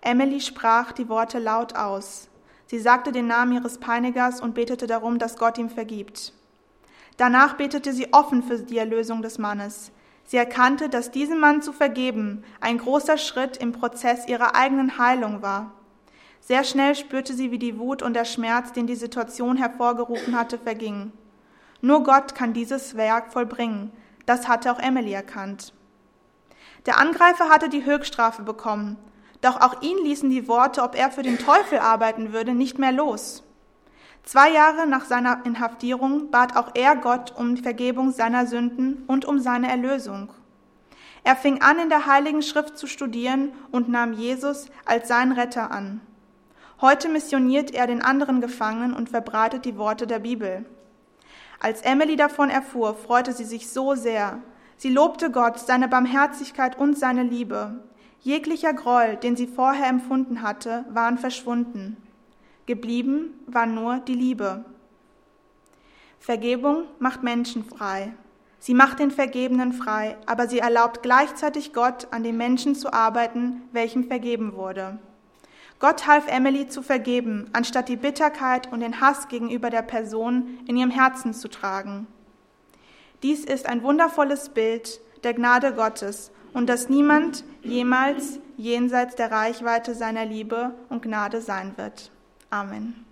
Emily 0.00 0.40
sprach 0.40 0.92
die 0.92 1.08
Worte 1.08 1.38
laut 1.38 1.76
aus. 1.76 2.28
Sie 2.66 2.78
sagte 2.78 3.12
den 3.12 3.26
Namen 3.26 3.52
ihres 3.52 3.78
Peinigers 3.78 4.40
und 4.40 4.54
betete 4.54 4.86
darum, 4.86 5.18
dass 5.18 5.36
Gott 5.36 5.56
ihm 5.58 5.70
vergibt. 5.70 6.32
Danach 7.16 7.54
betete 7.54 7.92
sie 7.92 8.12
offen 8.12 8.42
für 8.42 8.58
die 8.58 8.78
Erlösung 8.78 9.22
des 9.22 9.38
Mannes. 9.38 9.92
Sie 10.24 10.36
erkannte, 10.36 10.88
dass 10.88 11.10
diesem 11.10 11.38
Mann 11.38 11.62
zu 11.62 11.72
vergeben 11.72 12.42
ein 12.60 12.78
großer 12.78 13.18
Schritt 13.18 13.56
im 13.56 13.72
Prozess 13.72 14.26
ihrer 14.26 14.56
eigenen 14.56 14.98
Heilung 14.98 15.42
war. 15.42 15.72
Sehr 16.44 16.64
schnell 16.64 16.96
spürte 16.96 17.34
sie, 17.34 17.52
wie 17.52 17.58
die 17.58 17.78
Wut 17.78 18.02
und 18.02 18.14
der 18.14 18.24
Schmerz, 18.24 18.72
den 18.72 18.88
die 18.88 18.96
Situation 18.96 19.56
hervorgerufen 19.56 20.36
hatte, 20.36 20.58
vergingen. 20.58 21.12
Nur 21.80 22.02
Gott 22.02 22.34
kann 22.34 22.52
dieses 22.52 22.96
Werk 22.96 23.32
vollbringen. 23.32 23.92
Das 24.26 24.48
hatte 24.48 24.72
auch 24.72 24.80
Emily 24.80 25.12
erkannt. 25.12 25.72
Der 26.86 26.98
Angreifer 26.98 27.48
hatte 27.48 27.68
die 27.68 27.84
Höchststrafe 27.84 28.42
bekommen, 28.42 28.96
doch 29.40 29.60
auch 29.60 29.82
ihn 29.82 29.98
ließen 30.02 30.30
die 30.30 30.48
Worte, 30.48 30.82
ob 30.82 30.96
er 30.96 31.12
für 31.12 31.22
den 31.22 31.38
Teufel 31.38 31.78
arbeiten 31.78 32.32
würde, 32.32 32.54
nicht 32.54 32.76
mehr 32.76 32.92
los. 32.92 33.44
Zwei 34.24 34.50
Jahre 34.50 34.88
nach 34.88 35.04
seiner 35.04 35.46
Inhaftierung 35.46 36.32
bat 36.32 36.56
auch 36.56 36.72
er 36.74 36.96
Gott 36.96 37.34
um 37.36 37.56
Vergebung 37.56 38.10
seiner 38.10 38.46
Sünden 38.46 39.04
und 39.06 39.24
um 39.24 39.38
seine 39.38 39.70
Erlösung. 39.70 40.32
Er 41.22 41.36
fing 41.36 41.62
an, 41.62 41.78
in 41.78 41.88
der 41.88 42.06
Heiligen 42.06 42.42
Schrift 42.42 42.76
zu 42.76 42.88
studieren 42.88 43.52
und 43.70 43.88
nahm 43.88 44.12
Jesus 44.12 44.66
als 44.84 45.06
seinen 45.06 45.32
Retter 45.32 45.70
an. 45.70 46.00
Heute 46.82 47.08
missioniert 47.08 47.72
er 47.72 47.86
den 47.86 48.02
anderen 48.02 48.40
Gefangenen 48.40 48.92
und 48.92 49.08
verbreitet 49.08 49.64
die 49.64 49.78
Worte 49.78 50.08
der 50.08 50.18
Bibel. 50.18 50.66
Als 51.60 51.80
Emily 51.82 52.16
davon 52.16 52.50
erfuhr, 52.50 52.96
freute 52.96 53.32
sie 53.32 53.44
sich 53.44 53.70
so 53.70 53.94
sehr. 53.94 54.42
Sie 54.78 54.88
lobte 54.88 55.30
Gott, 55.30 55.60
seine 55.60 55.86
Barmherzigkeit 55.86 56.76
und 56.76 56.98
seine 56.98 57.22
Liebe. 57.22 57.84
Jeglicher 58.18 58.74
Groll, 58.74 59.14
den 59.14 59.36
sie 59.36 59.46
vorher 59.46 59.86
empfunden 59.86 60.42
hatte, 60.42 60.84
waren 60.90 61.18
verschwunden. 61.18 61.98
Geblieben 62.66 63.30
war 63.46 63.66
nur 63.66 63.98
die 63.98 64.14
Liebe. 64.16 64.64
Vergebung 66.18 66.86
macht 66.98 67.22
Menschen 67.22 67.64
frei. 67.64 68.12
Sie 68.58 68.74
macht 68.74 68.98
den 68.98 69.12
Vergebenen 69.12 69.72
frei, 69.72 70.16
aber 70.26 70.48
sie 70.48 70.58
erlaubt 70.58 71.04
gleichzeitig 71.04 71.72
Gott, 71.72 72.08
an 72.10 72.24
den 72.24 72.36
Menschen 72.36 72.74
zu 72.74 72.92
arbeiten, 72.92 73.62
welchem 73.70 74.08
vergeben 74.08 74.54
wurde. 74.54 74.98
Gott 75.82 76.06
half 76.06 76.28
Emily 76.28 76.68
zu 76.68 76.80
vergeben, 76.80 77.50
anstatt 77.52 77.88
die 77.88 77.96
Bitterkeit 77.96 78.72
und 78.72 78.78
den 78.78 79.00
Hass 79.00 79.26
gegenüber 79.26 79.68
der 79.68 79.82
Person 79.82 80.60
in 80.68 80.76
ihrem 80.76 80.92
Herzen 80.92 81.34
zu 81.34 81.48
tragen. 81.48 82.06
Dies 83.24 83.44
ist 83.44 83.68
ein 83.68 83.82
wundervolles 83.82 84.50
Bild 84.50 85.00
der 85.24 85.34
Gnade 85.34 85.72
Gottes 85.72 86.30
und 86.52 86.68
dass 86.68 86.88
niemand 86.88 87.42
jemals 87.62 88.38
jenseits 88.56 89.16
der 89.16 89.32
Reichweite 89.32 89.96
seiner 89.96 90.24
Liebe 90.24 90.72
und 90.88 91.02
Gnade 91.02 91.40
sein 91.40 91.72
wird. 91.76 92.12
Amen. 92.48 93.04